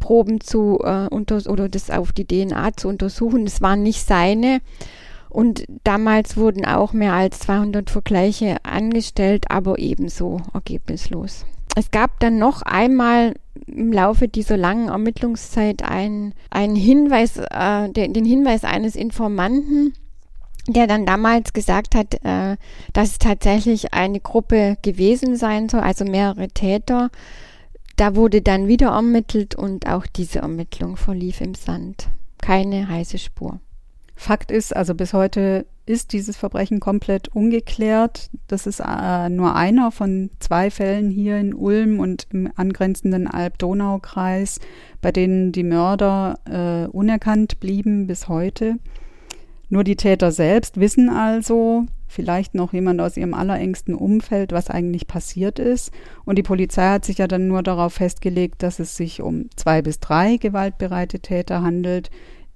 Proben 0.00 0.40
zu 0.40 0.80
äh, 0.82 1.06
unter 1.10 1.40
oder 1.48 1.68
das 1.68 1.90
auf 1.90 2.12
die 2.12 2.24
DNA 2.24 2.76
zu 2.76 2.88
untersuchen. 2.88 3.46
Es 3.46 3.60
waren 3.60 3.82
nicht 3.82 4.04
seine. 4.04 4.60
Und 5.28 5.64
damals 5.84 6.36
wurden 6.36 6.64
auch 6.64 6.92
mehr 6.92 7.12
als 7.12 7.40
200 7.40 7.90
Vergleiche 7.90 8.56
angestellt, 8.64 9.50
aber 9.50 9.78
ebenso 9.78 10.40
ergebnislos 10.54 11.44
es 11.76 11.90
gab 11.90 12.18
dann 12.20 12.38
noch 12.38 12.62
einmal 12.62 13.34
im 13.66 13.92
Laufe 13.92 14.28
dieser 14.28 14.56
langen 14.56 14.88
Ermittlungszeit 14.88 15.82
einen, 15.82 16.32
einen 16.48 16.74
Hinweis, 16.74 17.36
äh, 17.36 17.90
den, 17.90 18.14
den 18.14 18.24
Hinweis 18.24 18.64
eines 18.64 18.96
Informanten, 18.96 19.92
der 20.66 20.86
dann 20.86 21.04
damals 21.04 21.52
gesagt 21.52 21.94
hat, 21.94 22.14
äh, 22.24 22.56
dass 22.94 23.10
es 23.10 23.18
tatsächlich 23.18 23.92
eine 23.92 24.20
Gruppe 24.20 24.78
gewesen 24.80 25.36
sein 25.36 25.68
soll, 25.68 25.80
also 25.80 26.06
mehrere 26.06 26.48
Täter. 26.48 27.10
Da 27.96 28.16
wurde 28.16 28.40
dann 28.40 28.68
wieder 28.68 28.88
ermittelt 28.88 29.54
und 29.54 29.86
auch 29.86 30.06
diese 30.06 30.38
Ermittlung 30.38 30.96
verlief 30.96 31.42
im 31.42 31.54
Sand. 31.54 32.08
Keine 32.40 32.88
heiße 32.88 33.18
Spur. 33.18 33.60
Fakt 34.18 34.50
ist, 34.50 34.74
also 34.74 34.94
bis 34.94 35.12
heute 35.12 35.66
ist 35.84 36.12
dieses 36.12 36.36
Verbrechen 36.36 36.80
komplett 36.80 37.28
ungeklärt. 37.28 38.30
Das 38.48 38.66
ist 38.66 38.80
äh, 38.80 39.28
nur 39.28 39.54
einer 39.54 39.92
von 39.92 40.30
zwei 40.40 40.70
Fällen 40.70 41.10
hier 41.10 41.38
in 41.38 41.54
Ulm 41.54 42.00
und 42.00 42.26
im 42.32 42.50
angrenzenden 42.56 43.28
Alb-Donau-Kreis, 43.28 44.58
bei 45.00 45.12
denen 45.12 45.52
die 45.52 45.62
Mörder 45.62 46.40
äh, 46.44 46.88
unerkannt 46.88 47.60
blieben 47.60 48.06
bis 48.06 48.26
heute. 48.26 48.78
Nur 49.68 49.84
die 49.84 49.96
Täter 49.96 50.32
selbst 50.32 50.80
wissen 50.80 51.08
also, 51.08 51.84
vielleicht 52.08 52.54
noch 52.54 52.72
jemand 52.72 53.00
aus 53.00 53.16
ihrem 53.16 53.34
allerengsten 53.34 53.94
Umfeld, 53.94 54.52
was 54.52 54.70
eigentlich 54.70 55.06
passiert 55.06 55.58
ist. 55.58 55.92
Und 56.24 56.36
die 56.38 56.42
Polizei 56.44 56.88
hat 56.88 57.04
sich 57.04 57.18
ja 57.18 57.28
dann 57.28 57.48
nur 57.48 57.62
darauf 57.62 57.94
festgelegt, 57.94 58.62
dass 58.62 58.78
es 58.78 58.96
sich 58.96 59.20
um 59.22 59.50
zwei 59.56 59.82
bis 59.82 60.00
drei 60.00 60.36
gewaltbereite 60.36 61.20
Täter 61.20 61.62
handelt, 61.62 62.10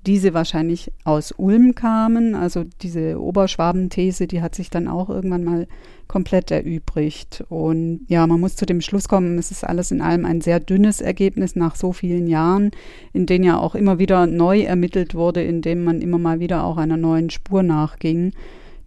diese 0.07 0.35
wahrscheinlich 0.35 0.93
aus 1.05 1.33
Ulm 1.33 1.75
kamen. 1.75 2.35
Also 2.35 2.65
diese 2.83 3.21
Oberschwabenthese, 3.21 4.27
die 4.27 4.43
hat 4.43 4.55
sich 4.55 4.71
dann 4.71 4.89
auch 4.89 5.11
irgendwann 5.11 5.45
mal 5.45 5.69
komplett 6.09 6.51
erübrigt. 6.51 7.45
Und 7.49 8.01
ja, 8.09 8.27
man 8.27 8.41
muss 8.41 8.57
zu 8.57 8.67
dem 8.67 8.81
Schluss 8.81 9.09
kommen, 9.09 9.39
es 9.39 9.51
ist 9.51 9.65
alles 9.65 9.91
in 9.91 10.01
allem 10.01 10.25
ein 10.25 10.41
sehr 10.41 10.59
dünnes 10.59 11.01
Ergebnis 11.01 11.55
nach 11.55 11.77
so 11.77 11.93
vielen 11.93 12.27
Jahren, 12.27 12.71
in 13.13 13.27
denen 13.27 13.45
ja 13.45 13.59
auch 13.59 13.75
immer 13.75 13.99
wieder 13.99 14.27
neu 14.27 14.63
ermittelt 14.63 15.15
wurde, 15.15 15.43
in 15.43 15.63
dem 15.63 15.85
man 15.85 16.01
immer 16.01 16.19
mal 16.19 16.41
wieder 16.41 16.65
auch 16.65 16.79
einer 16.79 16.97
neuen 16.97 17.31
Spur 17.31 17.63
nachging 17.63 18.33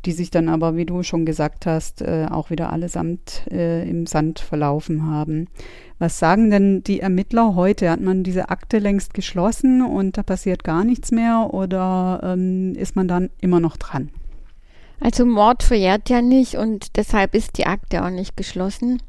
die 0.06 0.12
sich 0.12 0.32
dann 0.32 0.50
aber, 0.50 0.76
wie 0.76 0.86
du 0.86 1.04
schon 1.04 1.26
gesagt 1.26 1.66
hast, 1.66 2.02
äh, 2.02 2.28
auch 2.30 2.50
wieder 2.50 2.72
allesamt 2.72 3.44
äh, 3.52 3.88
im 3.88 4.06
Sand 4.06 4.40
verlaufen 4.40 5.08
haben. 5.08 5.48
Was 6.00 6.20
sagen 6.20 6.50
denn 6.50 6.84
die 6.84 7.00
Ermittler 7.00 7.56
heute? 7.56 7.90
Hat 7.90 8.02
man 8.02 8.24
diese 8.24 8.50
Akte 8.50 8.80
längst 8.80 9.14
geschlossen 9.14 9.82
und 9.82 10.18
da 10.18 10.24
passiert 10.24 10.64
gar 10.64 10.84
nichts 10.84 11.12
mehr 11.12 11.54
oder 11.54 12.20
ähm, 12.24 12.74
ist 12.76 12.96
man 12.96 13.08
dann 13.08 13.30
immer 13.40 13.60
noch 13.60 13.78
dran? 13.78 14.10
Also 15.00 15.26
Mord 15.26 15.64
verjährt 15.64 16.10
ja 16.10 16.22
nicht 16.22 16.56
und 16.56 16.98
deshalb 16.98 17.36
ist 17.36 17.58
die 17.58 17.66
Akte 17.66 18.04
auch 18.04 18.10
nicht 18.10 18.38
geschlossen. 18.38 19.02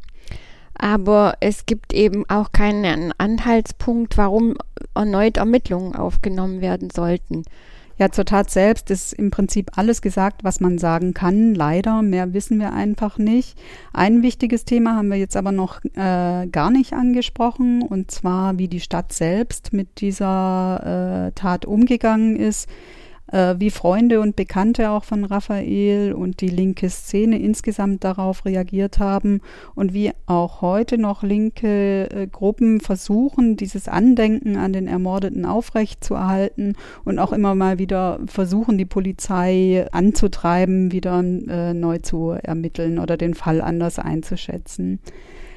Aber 0.77 1.37
es 1.41 1.67
gibt 1.67 1.93
eben 1.93 2.29
auch 2.29 2.51
keinen 2.51 3.13
Anhaltspunkt, 3.17 4.17
warum 4.17 4.57
erneut 4.95 5.37
Ermittlungen 5.37 5.95
aufgenommen 5.95 6.61
werden 6.61 6.91
sollten. 6.91 7.45
Ja, 7.97 8.11
zur 8.11 8.25
Tat 8.25 8.51
selbst 8.51 8.91
ist 8.91 9.13
im 9.13 9.31
Prinzip 9.31 9.79
alles 9.79 10.03
gesagt, 10.03 10.43
was 10.43 10.61
man 10.61 10.79
sagen 10.79 11.15
kann. 11.15 11.55
Leider, 11.55 12.03
mehr 12.03 12.35
wissen 12.35 12.59
wir 12.59 12.73
einfach 12.73 13.19
nicht. 13.19 13.57
Ein 13.93 14.23
wichtiges 14.23 14.65
Thema 14.65 14.97
haben 14.97 15.09
wir 15.09 15.17
jetzt 15.17 15.37
aber 15.37 15.53
noch 15.53 15.85
äh, 15.95 16.47
gar 16.49 16.71
nicht 16.71 16.93
angesprochen, 16.93 17.83
und 17.83 18.11
zwar, 18.11 18.59
wie 18.59 18.67
die 18.67 18.81
Stadt 18.81 19.13
selbst 19.13 19.73
mit 19.73 20.01
dieser 20.01 21.29
äh, 21.29 21.33
Tat 21.33 21.67
umgegangen 21.67 22.35
ist 22.35 22.69
äh, 23.35 23.57
wie 23.59 23.71
Freunde 23.71 24.21
und 24.21 24.37
Bekannte 24.37 24.91
auch 24.91 25.03
von 25.03 25.25
Raphael 25.25 26.13
und 26.13 26.41
die 26.41 26.49
linke 26.49 26.89
Szene 26.89 27.41
insgesamt 27.41 28.05
darauf 28.05 28.45
reagiert 28.45 29.01
haben 29.01 29.41
und 29.75 29.93
wie 29.93 30.13
auch 30.27 30.63
heute 30.63 30.99
noch 30.99 31.25
linke 31.25 32.09
äh, 32.11 32.27
Gruppen 32.29 32.81
versuchen, 32.81 33.57
dieses 33.57 33.89
Andenken 33.89 34.57
an 34.57 34.73
den 34.73 34.87
Ermordeten 34.87 35.45
aufrechtzuerhalten 35.45 36.77
und 37.05 37.19
auch 37.19 37.33
immer 37.33 37.57
mal 37.57 37.79
wieder 37.79 38.21
versuchen, 38.27 38.79
die 38.79 38.85
Polizei 38.85 39.87
anzutreiben, 39.91 40.93
wieder 40.93 41.19
äh, 41.19 41.75
neu 41.75 41.99
zu 41.99 42.31
ermitteln 42.31 43.01
oder 43.01 43.17
den 43.17 43.35
Fall 43.35 43.61
anders 43.61 43.99
einzuschätzen. 43.99 45.01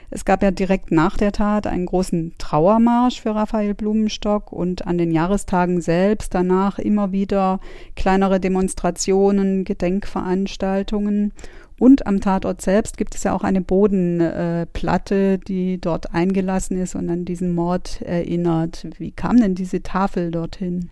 Es 0.10 0.24
gab 0.24 0.42
ja 0.42 0.52
direkt 0.52 0.92
nach 0.92 1.18
der 1.18 1.34
Tat 1.34 1.68
einen 1.68 1.86
großen 1.86 2.34
Trauermarsch 2.38 3.22
für 3.22 3.36
Raphael 3.36 3.74
Blumenstock 3.74 4.54
und 4.54 4.88
an 4.88 4.98
den 4.98 5.12
Jahrestagen 5.12 5.82
selbst 5.82 6.34
danach 6.34 6.80
immer 6.80 7.12
wieder 7.12 7.60
kleinere 7.96 8.40
Demonstrationen, 8.40 9.66
Gedenkveranstaltungen. 9.66 11.34
Und 11.80 12.08
am 12.08 12.22
Tatort 12.22 12.62
selbst 12.62 12.98
gibt 12.98 13.16
es 13.16 13.24
ja 13.24 13.34
auch 13.34 13.44
eine 13.44 13.62
Bodenplatte, 13.62 15.34
äh, 15.34 15.38
die 15.38 15.80
dort 15.80 16.14
eingelassen 16.14 16.82
ist 16.82 16.96
und 16.96 17.10
an 17.10 17.26
diesen 17.26 17.54
Mord 17.54 18.02
erinnert. 18.02 18.88
Wie 18.98 19.12
kam 19.12 19.38
denn 19.38 19.54
diese 19.54 19.84
Tafel 19.84 20.32
dorthin? 20.32 20.90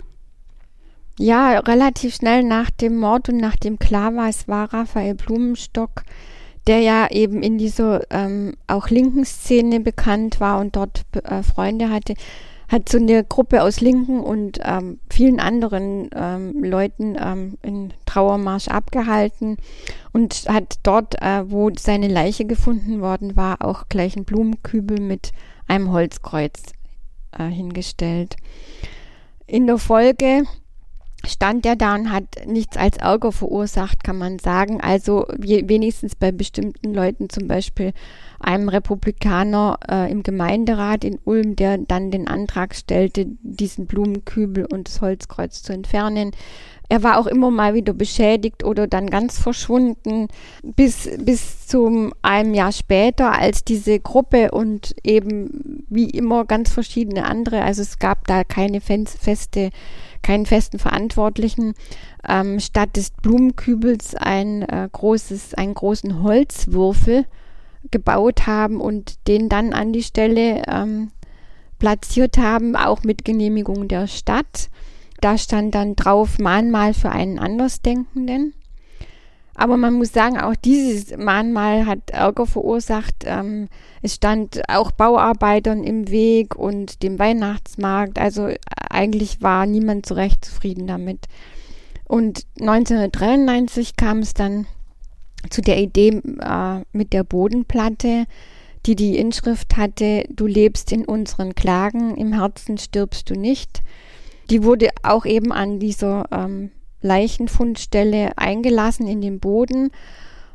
Ja, 1.17 1.59
relativ 1.59 2.15
schnell 2.15 2.43
nach 2.43 2.69
dem 2.69 2.97
Mord 2.97 3.29
und 3.29 3.37
nachdem 3.37 3.79
klar 3.79 4.15
war, 4.15 4.27
es 4.27 4.47
war 4.47 4.73
Raphael 4.73 5.15
Blumenstock, 5.15 6.03
der 6.67 6.79
ja 6.79 7.09
eben 7.11 7.43
in 7.43 7.57
dieser 7.57 8.01
ähm, 8.11 8.55
auch 8.67 8.89
linken 8.89 9.25
Szene 9.25 9.79
bekannt 9.79 10.39
war 10.39 10.59
und 10.59 10.75
dort 10.75 11.03
äh, 11.23 11.43
Freunde 11.43 11.89
hatte, 11.89 12.15
hat 12.67 12.89
so 12.89 12.97
eine 12.97 13.23
Gruppe 13.23 13.61
aus 13.61 13.79
Linken 13.79 14.19
und 14.19 14.59
ähm, 14.63 14.99
vielen 15.11 15.39
anderen 15.39 16.09
ähm, 16.15 16.63
Leuten 16.63 17.15
ähm, 17.19 17.57
in 17.61 17.93
Trauermarsch 18.05 18.67
abgehalten 18.67 19.57
und 20.13 20.45
hat 20.47 20.79
dort, 20.83 21.21
äh, 21.21 21.49
wo 21.49 21.69
seine 21.77 22.07
Leiche 22.07 22.45
gefunden 22.45 23.01
worden 23.01 23.35
war, 23.35 23.63
auch 23.63 23.87
gleich 23.89 24.15
einen 24.15 24.25
Blumenkübel 24.25 24.99
mit 24.99 25.31
einem 25.67 25.91
Holzkreuz 25.91 26.73
äh, 27.37 27.45
hingestellt. 27.45 28.35
In 29.45 29.67
der 29.67 29.77
Folge 29.77 30.43
stand 31.25 31.65
er 31.65 31.75
da 31.75 31.95
und 31.95 32.11
hat 32.11 32.23
nichts 32.45 32.77
als 32.77 32.97
Ärger 32.97 33.31
verursacht, 33.31 34.03
kann 34.03 34.17
man 34.17 34.39
sagen. 34.39 34.81
Also 34.81 35.25
wenigstens 35.37 36.15
bei 36.15 36.31
bestimmten 36.31 36.93
Leuten, 36.93 37.29
zum 37.29 37.47
Beispiel 37.47 37.93
einem 38.39 38.69
Republikaner 38.69 39.79
äh, 39.89 40.11
im 40.11 40.23
Gemeinderat 40.23 41.03
in 41.03 41.19
Ulm, 41.23 41.55
der 41.55 41.77
dann 41.79 42.11
den 42.11 42.27
Antrag 42.27 42.75
stellte, 42.75 43.25
diesen 43.41 43.87
Blumenkübel 43.87 44.65
und 44.71 44.87
das 44.87 45.01
Holzkreuz 45.01 45.63
zu 45.63 45.73
entfernen. 45.73 46.31
Er 46.87 47.01
war 47.01 47.17
auch 47.17 47.25
immer 47.25 47.49
mal 47.49 47.73
wieder 47.73 47.93
beschädigt 47.93 48.63
oder 48.63 48.85
dann 48.85 49.09
ganz 49.09 49.39
verschwunden, 49.39 50.27
bis, 50.61 51.09
bis 51.19 51.65
zum 51.65 52.13
einem 52.21 52.53
Jahr 52.53 52.71
später, 52.71 53.31
als 53.31 53.63
diese 53.63 53.99
Gruppe 53.99 54.51
und 54.51 54.95
eben 55.03 55.83
wie 55.89 56.11
immer 56.11 56.45
ganz 56.45 56.71
verschiedene 56.71 57.25
andere, 57.25 57.63
also 57.63 57.81
es 57.81 57.97
gab 57.97 58.27
da 58.27 58.43
keine 58.43 58.81
feste 58.81 59.71
keinen 60.25 60.47
festen 60.47 60.79
Verantwortlichen, 60.79 61.75
ähm, 62.27 62.59
statt 62.59 62.97
des 62.97 63.11
Blumenkübels 63.11 64.15
ein 64.15 64.63
äh, 64.63 64.89
großes, 64.91 65.53
einen 65.53 65.75
großen 65.75 66.23
Holzwürfel 66.23 67.25
gebaut 67.91 68.47
haben 68.47 68.81
und 68.81 69.27
den 69.27 69.49
dann 69.49 69.71
an 69.71 69.93
die 69.93 70.01
Stelle 70.01 70.63
ähm, 70.67 71.11
platziert 71.77 72.39
haben, 72.39 72.75
auch 72.75 73.03
mit 73.03 73.23
Genehmigung 73.23 73.87
der 73.87 74.07
Stadt. 74.07 74.69
Da 75.21 75.37
stand 75.37 75.75
dann 75.75 75.95
drauf 75.95 76.39
Mahnmal 76.39 76.95
für 76.95 77.11
einen 77.11 77.37
Andersdenkenden. 77.37 78.53
Aber 79.55 79.77
man 79.77 79.93
muss 79.93 80.11
sagen, 80.11 80.37
auch 80.37 80.55
dieses 80.55 81.15
Mahnmal 81.17 81.85
hat 81.85 82.11
Ärger 82.11 82.45
verursacht. 82.45 83.23
Ähm, 83.23 83.69
es 84.01 84.15
stand 84.15 84.61
auch 84.67 84.91
Bauarbeitern 84.91 85.83
im 85.83 86.09
Weg 86.09 86.55
und 86.55 87.01
dem 87.03 87.17
Weihnachtsmarkt. 87.17 88.19
Also 88.19 88.49
eigentlich 88.89 89.41
war 89.41 89.65
niemand 89.65 90.05
so 90.05 90.15
recht 90.15 90.43
zufrieden 90.43 90.87
damit. 90.87 91.27
Und 92.03 92.45
1993 92.59 93.95
kam 93.95 94.19
es 94.19 94.33
dann 94.33 94.67
zu 95.49 95.61
der 95.61 95.79
Idee 95.79 96.21
äh, 96.39 96.81
mit 96.91 97.13
der 97.13 97.23
Bodenplatte, 97.23 98.25
die 98.85 98.95
die 98.95 99.17
Inschrift 99.17 99.77
hatte, 99.77 100.25
du 100.29 100.45
lebst 100.45 100.91
in 100.91 101.05
unseren 101.05 101.55
Klagen, 101.55 102.15
im 102.17 102.33
Herzen 102.33 102.77
stirbst 102.77 103.29
du 103.29 103.35
nicht. 103.35 103.81
Die 104.49 104.63
wurde 104.63 104.89
auch 105.01 105.25
eben 105.25 105.51
an 105.51 105.79
dieser 105.79 106.25
ähm, 106.31 106.71
Leichenfundstelle 107.05 108.37
eingelassen 108.37 109.07
in 109.07 109.21
den 109.21 109.39
Boden. 109.39 109.91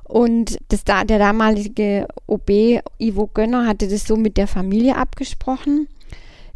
Und 0.05 0.59
das, 0.69 0.85
der 0.85 1.05
damalige 1.05 2.09
OB 2.27 2.83
Ivo 2.99 3.29
Gönner 3.33 3.67
hatte 3.67 3.87
das 3.87 4.05
so 4.05 4.17
mit 4.17 4.37
der 4.37 4.49
Familie 4.49 4.97
abgesprochen. 4.97 5.87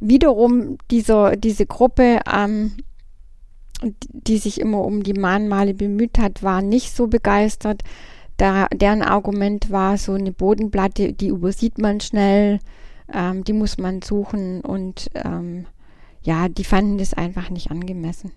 Wiederum 0.01 0.77
dieser, 0.91 1.37
diese 1.37 1.65
Gruppe, 1.65 2.21
ähm, 2.33 2.73
die 4.09 4.39
sich 4.39 4.61
immer 4.61 4.85
um 4.85 5.03
die 5.03 5.15
Mahnmale 5.15 5.73
bemüht 5.73 6.19
hat, 6.19 6.43
war 6.43 6.63
nicht 6.63 6.95
so 6.95 7.07
begeistert. 7.07 7.83
Da, 8.37 8.67
deren 8.75 9.03
Argument 9.03 9.71
war, 9.71 9.99
so 9.99 10.13
eine 10.13 10.33
Bodenplatte, 10.33 11.13
die 11.13 11.29
übersieht 11.29 11.79
man 11.79 12.01
schnell, 12.01 12.59
ähm, 13.13 13.45
die 13.45 13.53
muss 13.53 13.79
man 13.79 14.03
suchen 14.03 14.63
und 14.63 15.11
ähm, 15.15 15.67
ja, 16.23 16.49
die 16.49 16.65
fanden 16.65 16.99
das 16.99 17.15
einfach 17.15 17.51
nicht 17.51 17.71
angemessen. 17.71 18.33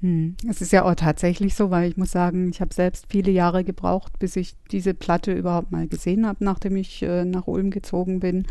Hm. 0.00 0.36
Es 0.48 0.62
ist 0.62 0.72
ja 0.72 0.84
auch 0.84 0.94
tatsächlich 0.94 1.54
so, 1.54 1.70
weil 1.70 1.88
ich 1.90 1.96
muss 1.96 2.10
sagen, 2.10 2.48
ich 2.50 2.60
habe 2.60 2.72
selbst 2.72 3.06
viele 3.10 3.30
Jahre 3.30 3.64
gebraucht, 3.64 4.18
bis 4.18 4.36
ich 4.36 4.54
diese 4.70 4.94
Platte 4.94 5.32
überhaupt 5.32 5.72
mal 5.72 5.86
gesehen 5.86 6.26
habe, 6.26 6.42
nachdem 6.44 6.76
ich 6.76 7.02
äh, 7.02 7.24
nach 7.24 7.46
Ulm 7.46 7.70
gezogen 7.70 8.20
bin. 8.20 8.46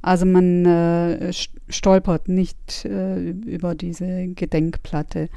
Also 0.00 0.24
man 0.26 0.64
äh, 0.64 1.32
stolpert 1.68 2.28
nicht 2.28 2.84
äh, 2.84 3.30
über 3.30 3.74
diese 3.74 4.28
Gedenkplatte. 4.28 5.28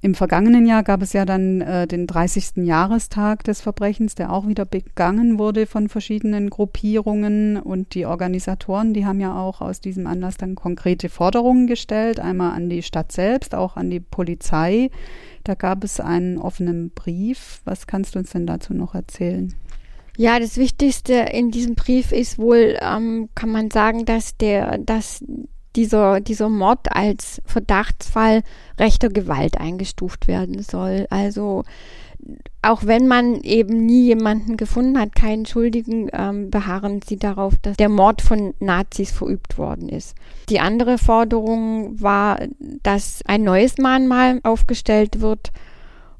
Im 0.00 0.14
vergangenen 0.14 0.66
Jahr 0.66 0.84
gab 0.84 1.02
es 1.02 1.12
ja 1.12 1.24
dann 1.24 1.60
äh, 1.60 1.86
den 1.88 2.06
30. 2.06 2.64
Jahrestag 2.64 3.42
des 3.42 3.60
Verbrechens, 3.60 4.14
der 4.14 4.32
auch 4.32 4.46
wieder 4.46 4.64
begangen 4.64 5.38
wurde 5.38 5.66
von 5.66 5.88
verschiedenen 5.88 6.50
Gruppierungen 6.50 7.56
und 7.56 7.94
die 7.94 8.06
Organisatoren, 8.06 8.94
die 8.94 9.06
haben 9.06 9.18
ja 9.18 9.36
auch 9.36 9.60
aus 9.60 9.80
diesem 9.80 10.06
Anlass 10.06 10.36
dann 10.36 10.54
konkrete 10.54 11.08
Forderungen 11.08 11.66
gestellt, 11.66 12.20
einmal 12.20 12.52
an 12.52 12.68
die 12.68 12.82
Stadt 12.82 13.10
selbst, 13.10 13.54
auch 13.56 13.76
an 13.76 13.90
die 13.90 14.00
Polizei. 14.00 14.90
Da 15.42 15.54
gab 15.54 15.82
es 15.82 15.98
einen 15.98 16.38
offenen 16.38 16.90
Brief. 16.90 17.60
Was 17.64 17.86
kannst 17.86 18.14
du 18.14 18.20
uns 18.20 18.30
denn 18.30 18.46
dazu 18.46 18.74
noch 18.74 18.94
erzählen? 18.94 19.54
Ja, 20.16 20.38
das 20.38 20.56
Wichtigste 20.56 21.14
in 21.14 21.50
diesem 21.50 21.74
Brief 21.74 22.12
ist 22.12 22.38
wohl, 22.38 22.76
ähm, 22.80 23.28
kann 23.34 23.50
man 23.50 23.70
sagen, 23.70 24.04
dass 24.04 24.36
der, 24.36 24.78
dass 24.78 25.24
dieser, 25.78 26.20
dieser 26.20 26.48
Mord 26.48 26.90
als 26.90 27.40
Verdachtsfall 27.46 28.42
rechter 28.80 29.10
Gewalt 29.10 29.58
eingestuft 29.60 30.26
werden 30.26 30.60
soll. 30.60 31.06
Also 31.08 31.62
auch 32.62 32.84
wenn 32.84 33.06
man 33.06 33.40
eben 33.42 33.86
nie 33.86 34.06
jemanden 34.06 34.56
gefunden 34.56 34.98
hat, 34.98 35.14
keinen 35.14 35.46
Schuldigen, 35.46 36.10
ähm, 36.12 36.50
beharren 36.50 37.00
sie 37.00 37.16
darauf, 37.16 37.54
dass 37.62 37.76
der 37.76 37.88
Mord 37.88 38.22
von 38.22 38.54
Nazis 38.58 39.12
verübt 39.12 39.56
worden 39.56 39.88
ist. 39.88 40.16
Die 40.48 40.58
andere 40.58 40.98
Forderung 40.98 42.02
war, 42.02 42.40
dass 42.82 43.22
ein 43.24 43.44
neues 43.44 43.78
Mahnmal 43.78 44.40
aufgestellt 44.42 45.20
wird, 45.20 45.52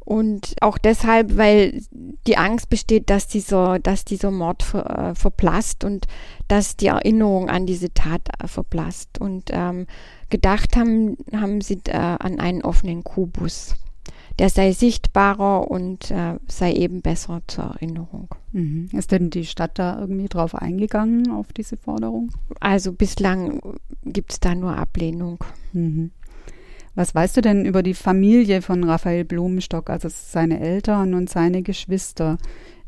und 0.08 0.54
auch 0.62 0.78
deshalb, 0.78 1.36
weil 1.36 1.82
die 2.26 2.38
Angst 2.38 2.70
besteht, 2.70 3.10
dass 3.10 3.28
dieser, 3.28 3.78
dass 3.78 4.06
dieser 4.06 4.30
Mord 4.30 4.62
ver, 4.62 5.10
äh, 5.10 5.14
verblasst 5.14 5.84
und 5.84 6.06
dass 6.48 6.78
die 6.78 6.86
Erinnerung 6.86 7.50
an 7.50 7.66
diese 7.66 7.92
Tat 7.92 8.22
äh, 8.42 8.48
verblasst. 8.48 9.20
Und 9.20 9.50
ähm, 9.52 9.86
gedacht 10.30 10.76
haben, 10.76 11.18
haben 11.30 11.60
sie 11.60 11.80
äh, 11.88 11.92
an 11.92 12.40
einen 12.40 12.62
offenen 12.62 13.04
Kubus. 13.04 13.76
Der 14.38 14.48
sei 14.48 14.72
sichtbarer 14.72 15.70
und 15.70 16.10
äh, 16.10 16.36
sei 16.46 16.72
eben 16.72 17.02
besser 17.02 17.42
zur 17.46 17.64
Erinnerung. 17.64 18.34
Mhm. 18.52 18.88
Ist 18.92 19.12
denn 19.12 19.28
die 19.28 19.44
Stadt 19.44 19.78
da 19.78 20.00
irgendwie 20.00 20.28
drauf 20.28 20.54
eingegangen, 20.54 21.30
auf 21.32 21.52
diese 21.52 21.76
Forderung? 21.76 22.30
Also 22.60 22.92
bislang 22.92 23.60
gibt 24.06 24.32
es 24.32 24.40
da 24.40 24.54
nur 24.54 24.74
Ablehnung. 24.74 25.44
Mhm. 25.74 26.12
Was 26.98 27.14
weißt 27.14 27.36
du 27.36 27.42
denn 27.42 27.64
über 27.64 27.84
die 27.84 27.94
Familie 27.94 28.60
von 28.60 28.82
Raphael 28.82 29.24
Blumenstock, 29.24 29.88
also 29.88 30.08
seine 30.10 30.58
Eltern 30.58 31.14
und 31.14 31.30
seine 31.30 31.62
Geschwister? 31.62 32.38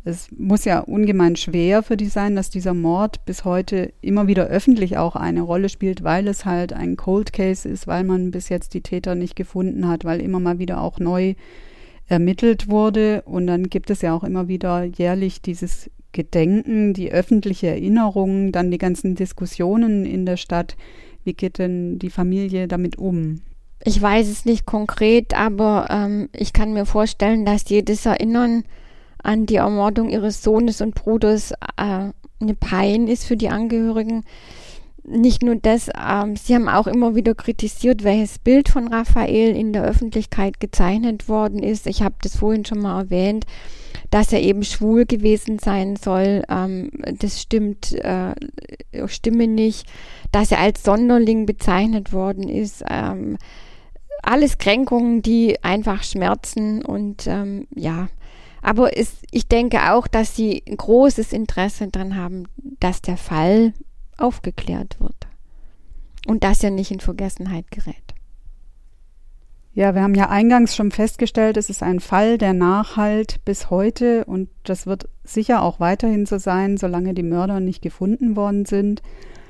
Es 0.02 0.32
muss 0.36 0.64
ja 0.64 0.80
ungemein 0.80 1.36
schwer 1.36 1.84
für 1.84 1.96
die 1.96 2.08
sein, 2.08 2.34
dass 2.34 2.50
dieser 2.50 2.74
Mord 2.74 3.24
bis 3.24 3.44
heute 3.44 3.92
immer 4.00 4.26
wieder 4.26 4.48
öffentlich 4.48 4.96
auch 4.96 5.14
eine 5.14 5.42
Rolle 5.42 5.68
spielt, 5.68 6.02
weil 6.02 6.26
es 6.26 6.44
halt 6.44 6.72
ein 6.72 6.96
Cold 6.96 7.32
Case 7.32 7.68
ist, 7.68 7.86
weil 7.86 8.02
man 8.02 8.32
bis 8.32 8.48
jetzt 8.48 8.74
die 8.74 8.80
Täter 8.80 9.14
nicht 9.14 9.36
gefunden 9.36 9.86
hat, 9.86 10.04
weil 10.04 10.20
immer 10.20 10.40
mal 10.40 10.58
wieder 10.58 10.80
auch 10.80 10.98
neu 10.98 11.34
ermittelt 12.08 12.68
wurde. 12.68 13.22
Und 13.26 13.46
dann 13.46 13.70
gibt 13.70 13.90
es 13.90 14.02
ja 14.02 14.12
auch 14.12 14.24
immer 14.24 14.48
wieder 14.48 14.82
jährlich 14.82 15.40
dieses 15.40 15.88
Gedenken, 16.10 16.94
die 16.94 17.12
öffentliche 17.12 17.68
Erinnerung, 17.68 18.50
dann 18.50 18.72
die 18.72 18.78
ganzen 18.78 19.14
Diskussionen 19.14 20.04
in 20.04 20.26
der 20.26 20.36
Stadt. 20.36 20.76
Wie 21.22 21.34
geht 21.34 21.58
denn 21.58 22.00
die 22.00 22.10
Familie 22.10 22.66
damit 22.66 22.98
um? 22.98 23.42
Ich 23.82 24.00
weiß 24.00 24.28
es 24.28 24.44
nicht 24.44 24.66
konkret, 24.66 25.34
aber 25.34 25.86
ähm, 25.90 26.28
ich 26.34 26.52
kann 26.52 26.74
mir 26.74 26.84
vorstellen, 26.84 27.46
dass 27.46 27.68
jedes 27.68 28.04
Erinnern 28.04 28.64
an 29.22 29.46
die 29.46 29.56
Ermordung 29.56 30.10
ihres 30.10 30.42
Sohnes 30.42 30.80
und 30.80 30.94
Bruders 30.94 31.52
äh, 31.76 32.10
eine 32.40 32.54
Pein 32.58 33.08
ist 33.08 33.24
für 33.24 33.36
die 33.36 33.48
Angehörigen. 33.48 34.24
Nicht 35.02 35.42
nur 35.42 35.56
das, 35.56 35.88
ähm, 35.98 36.36
sie 36.36 36.54
haben 36.54 36.68
auch 36.68 36.86
immer 36.86 37.14
wieder 37.14 37.34
kritisiert, 37.34 38.04
welches 38.04 38.38
Bild 38.38 38.68
von 38.68 38.88
Raphael 38.88 39.56
in 39.56 39.72
der 39.72 39.84
Öffentlichkeit 39.84 40.60
gezeichnet 40.60 41.26
worden 41.28 41.62
ist. 41.62 41.86
Ich 41.86 42.02
habe 42.02 42.16
das 42.22 42.36
vorhin 42.36 42.66
schon 42.66 42.80
mal 42.80 43.00
erwähnt, 43.00 43.46
dass 44.10 44.30
er 44.32 44.42
eben 44.42 44.62
schwul 44.62 45.06
gewesen 45.06 45.58
sein 45.58 45.96
soll. 45.96 46.42
Ähm, 46.50 46.90
das 47.18 47.40
stimmt, 47.40 47.92
äh, 47.94 48.34
stimme 49.06 49.46
nicht. 49.46 49.86
Dass 50.32 50.52
er 50.52 50.60
als 50.60 50.82
Sonderling 50.82 51.46
bezeichnet 51.46 52.12
worden 52.12 52.48
ist. 52.48 52.84
Ähm, 52.88 53.38
alles 54.22 54.58
Kränkungen, 54.58 55.22
die 55.22 55.62
einfach 55.62 56.02
schmerzen 56.02 56.84
und 56.84 57.26
ähm, 57.26 57.66
ja. 57.74 58.08
Aber 58.62 58.96
es, 58.96 59.12
ich 59.30 59.48
denke 59.48 59.92
auch, 59.92 60.06
dass 60.06 60.36
sie 60.36 60.62
ein 60.68 60.76
großes 60.76 61.32
Interesse 61.32 61.88
daran 61.88 62.16
haben, 62.16 62.44
dass 62.78 63.00
der 63.00 63.16
Fall 63.16 63.72
aufgeklärt 64.18 65.00
wird 65.00 65.28
und 66.26 66.44
dass 66.44 66.62
er 66.62 66.70
nicht 66.70 66.90
in 66.90 67.00
Vergessenheit 67.00 67.70
gerät. 67.70 68.14
Ja, 69.72 69.94
wir 69.94 70.02
haben 70.02 70.16
ja 70.16 70.28
eingangs 70.28 70.74
schon 70.74 70.90
festgestellt, 70.90 71.56
es 71.56 71.70
ist 71.70 71.82
ein 71.82 72.00
Fall, 72.00 72.38
der 72.38 72.52
nachhalt 72.52 73.44
bis 73.44 73.70
heute 73.70 74.24
und 74.24 74.48
das 74.64 74.86
wird 74.86 75.08
sicher 75.22 75.62
auch 75.62 75.78
weiterhin 75.78 76.26
so 76.26 76.38
sein, 76.38 76.76
solange 76.76 77.14
die 77.14 77.22
Mörder 77.22 77.60
nicht 77.60 77.80
gefunden 77.80 78.34
worden 78.34 78.66
sind. 78.66 79.00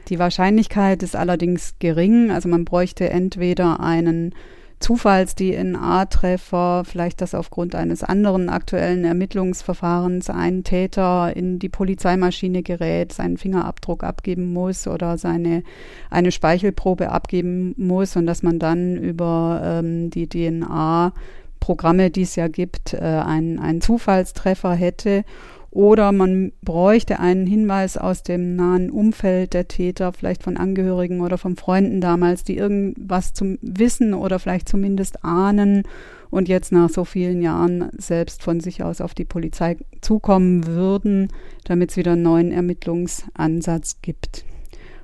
Die 0.09 0.19
Wahrscheinlichkeit 0.19 1.03
ist 1.03 1.17
allerdings 1.17 1.77
gering, 1.79 2.31
also 2.31 2.49
man 2.49 2.65
bräuchte 2.65 3.09
entweder 3.09 3.81
einen 3.81 4.35
Zufalls-DNA-Treffer, 4.81 6.85
vielleicht 6.87 7.21
dass 7.21 7.35
aufgrund 7.35 7.75
eines 7.75 8.03
anderen 8.03 8.49
aktuellen 8.49 9.05
Ermittlungsverfahrens 9.05 10.31
ein 10.31 10.65
Täter 10.65 11.37
in 11.37 11.59
die 11.59 11.69
Polizeimaschine 11.69 12.63
gerät, 12.63 13.13
seinen 13.13 13.37
Fingerabdruck 13.37 14.03
abgeben 14.03 14.53
muss 14.53 14.87
oder 14.87 15.19
seine 15.19 15.63
eine 16.09 16.33
Speichelprobe 16.33 17.11
abgeben 17.11 17.75
muss 17.77 18.17
und 18.17 18.27
dass 18.27 18.43
man 18.43 18.59
dann 18.59 18.97
über 18.97 19.61
ähm, 19.63 20.11
die 20.11 20.29
DNA 20.29 21.13
Programme, 21.61 22.11
die 22.11 22.23
es 22.23 22.37
ja 22.37 22.49
gibt, 22.49 22.95
äh, 22.95 23.01
einen, 23.01 23.59
einen 23.59 23.83
Zufallstreffer 23.83 24.73
hätte 24.73 25.25
oder 25.71 26.11
man 26.11 26.53
bräuchte 26.63 27.21
einen 27.21 27.47
Hinweis 27.47 27.97
aus 27.97 28.23
dem 28.23 28.57
nahen 28.57 28.91
Umfeld 28.91 29.55
der 29.55 29.69
Täter, 29.69 30.13
vielleicht 30.13 30.43
von 30.43 30.57
Angehörigen 30.57 31.21
oder 31.21 31.39
von 31.39 31.57
Freunden 31.57 32.01
damals, 32.01 32.43
die 32.43 32.57
irgendwas 32.57 33.35
zum 33.35 33.59
Wissen 33.63 34.13
oder 34.15 34.41
vielleicht 34.41 34.69
zumindest 34.69 35.25
ahnen 35.25 35.85
und 36.31 36.49
jetzt 36.49 36.73
nach 36.73 36.91
so 36.91 37.05
vielen 37.05 37.41
Jahren 37.41 37.91
selbst 37.97 38.43
von 38.43 38.61
sich 38.61 38.83
aus 38.83 39.01
auf 39.01 39.15
die 39.15 39.25
Polizei 39.25 39.77
zukommen 40.01 40.67
würden, 40.67 41.29
damit 41.65 41.91
es 41.91 41.97
wieder 41.97 42.13
einen 42.13 42.23
neuen 42.23 42.53
Ermittlungsansatz 42.53 43.99
gibt. 44.03 44.45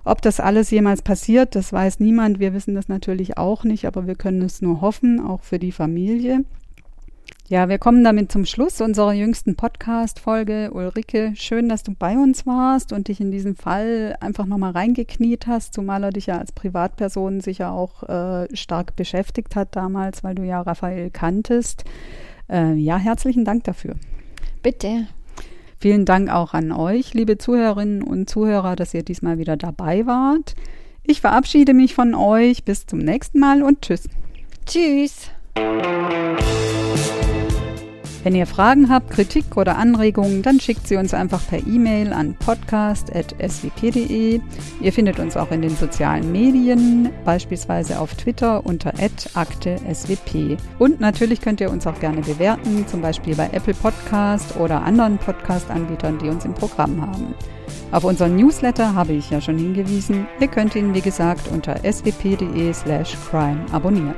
Ob 0.04 0.22
das 0.22 0.38
alles 0.38 0.70
jemals 0.70 1.02
passiert, 1.02 1.56
das 1.56 1.72
weiß 1.72 1.98
niemand. 1.98 2.38
Wir 2.38 2.54
wissen 2.54 2.76
das 2.76 2.88
natürlich 2.88 3.38
auch 3.38 3.64
nicht, 3.64 3.86
aber 3.86 4.06
wir 4.06 4.14
können 4.14 4.42
es 4.42 4.62
nur 4.62 4.80
hoffen, 4.80 5.20
auch 5.20 5.42
für 5.42 5.58
die 5.58 5.72
Familie. 5.72 6.44
Ja, 7.48 7.68
wir 7.68 7.78
kommen 7.78 8.02
damit 8.02 8.32
zum 8.32 8.44
Schluss 8.44 8.80
unserer 8.80 9.12
jüngsten 9.12 9.54
Podcast-Folge. 9.54 10.72
Ulrike, 10.72 11.32
schön, 11.36 11.68
dass 11.68 11.84
du 11.84 11.94
bei 11.94 12.14
uns 12.14 12.44
warst 12.44 12.92
und 12.92 13.06
dich 13.06 13.20
in 13.20 13.30
diesen 13.30 13.54
Fall 13.54 14.16
einfach 14.18 14.46
nochmal 14.46 14.72
reingekniet 14.72 15.46
hast, 15.46 15.72
zumal 15.72 16.02
er 16.02 16.10
dich 16.10 16.26
ja 16.26 16.38
als 16.38 16.50
Privatperson 16.50 17.40
sicher 17.40 17.70
auch 17.70 18.02
äh, 18.02 18.48
stark 18.56 18.96
beschäftigt 18.96 19.54
hat 19.54 19.76
damals, 19.76 20.24
weil 20.24 20.34
du 20.34 20.42
ja 20.42 20.60
Raphael 20.60 21.10
kanntest. 21.10 21.84
Äh, 22.50 22.74
ja, 22.74 22.96
herzlichen 22.96 23.44
Dank 23.44 23.62
dafür. 23.62 23.94
Bitte. 24.64 25.06
Vielen 25.78 26.04
Dank 26.04 26.30
auch 26.30 26.52
an 26.52 26.72
euch, 26.72 27.14
liebe 27.14 27.38
Zuhörerinnen 27.38 28.02
und 28.02 28.28
Zuhörer, 28.28 28.74
dass 28.74 28.92
ihr 28.92 29.04
diesmal 29.04 29.38
wieder 29.38 29.56
dabei 29.56 30.04
wart. 30.04 30.56
Ich 31.04 31.20
verabschiede 31.20 31.74
mich 31.74 31.94
von 31.94 32.16
euch. 32.16 32.64
Bis 32.64 32.86
zum 32.86 32.98
nächsten 32.98 33.38
Mal 33.38 33.62
und 33.62 33.82
tschüss. 33.82 34.08
Tschüss. 34.66 35.30
Wenn 38.26 38.34
ihr 38.34 38.48
Fragen 38.48 38.90
habt, 38.90 39.12
Kritik 39.12 39.56
oder 39.56 39.78
Anregungen, 39.78 40.42
dann 40.42 40.58
schickt 40.58 40.88
sie 40.88 40.96
uns 40.96 41.14
einfach 41.14 41.46
per 41.46 41.64
E-Mail 41.64 42.12
an 42.12 42.34
podcast.swp.de. 42.34 44.40
Ihr 44.80 44.92
findet 44.92 45.20
uns 45.20 45.36
auch 45.36 45.52
in 45.52 45.62
den 45.62 45.76
sozialen 45.76 46.32
Medien, 46.32 47.10
beispielsweise 47.24 48.00
auf 48.00 48.16
Twitter 48.16 48.66
unter 48.66 48.94
@akte_swp. 49.34 50.56
Und 50.80 50.98
natürlich 50.98 51.40
könnt 51.40 51.60
ihr 51.60 51.70
uns 51.70 51.86
auch 51.86 52.00
gerne 52.00 52.20
bewerten, 52.20 52.84
zum 52.88 53.00
Beispiel 53.00 53.36
bei 53.36 53.48
Apple 53.52 53.74
Podcast 53.74 54.56
oder 54.56 54.82
anderen 54.82 55.18
Podcast-Anbietern, 55.18 56.18
die 56.18 56.28
uns 56.28 56.44
im 56.44 56.54
Programm 56.54 57.00
haben. 57.00 57.32
Auf 57.92 58.02
unseren 58.02 58.34
Newsletter 58.34 58.96
habe 58.96 59.12
ich 59.12 59.30
ja 59.30 59.40
schon 59.40 59.56
hingewiesen. 59.56 60.26
Ihr 60.40 60.48
könnt 60.48 60.74
ihn, 60.74 60.94
wie 60.94 61.00
gesagt, 61.00 61.46
unter 61.52 61.76
swp.de/crime 61.84 63.66
abonnieren. 63.70 64.16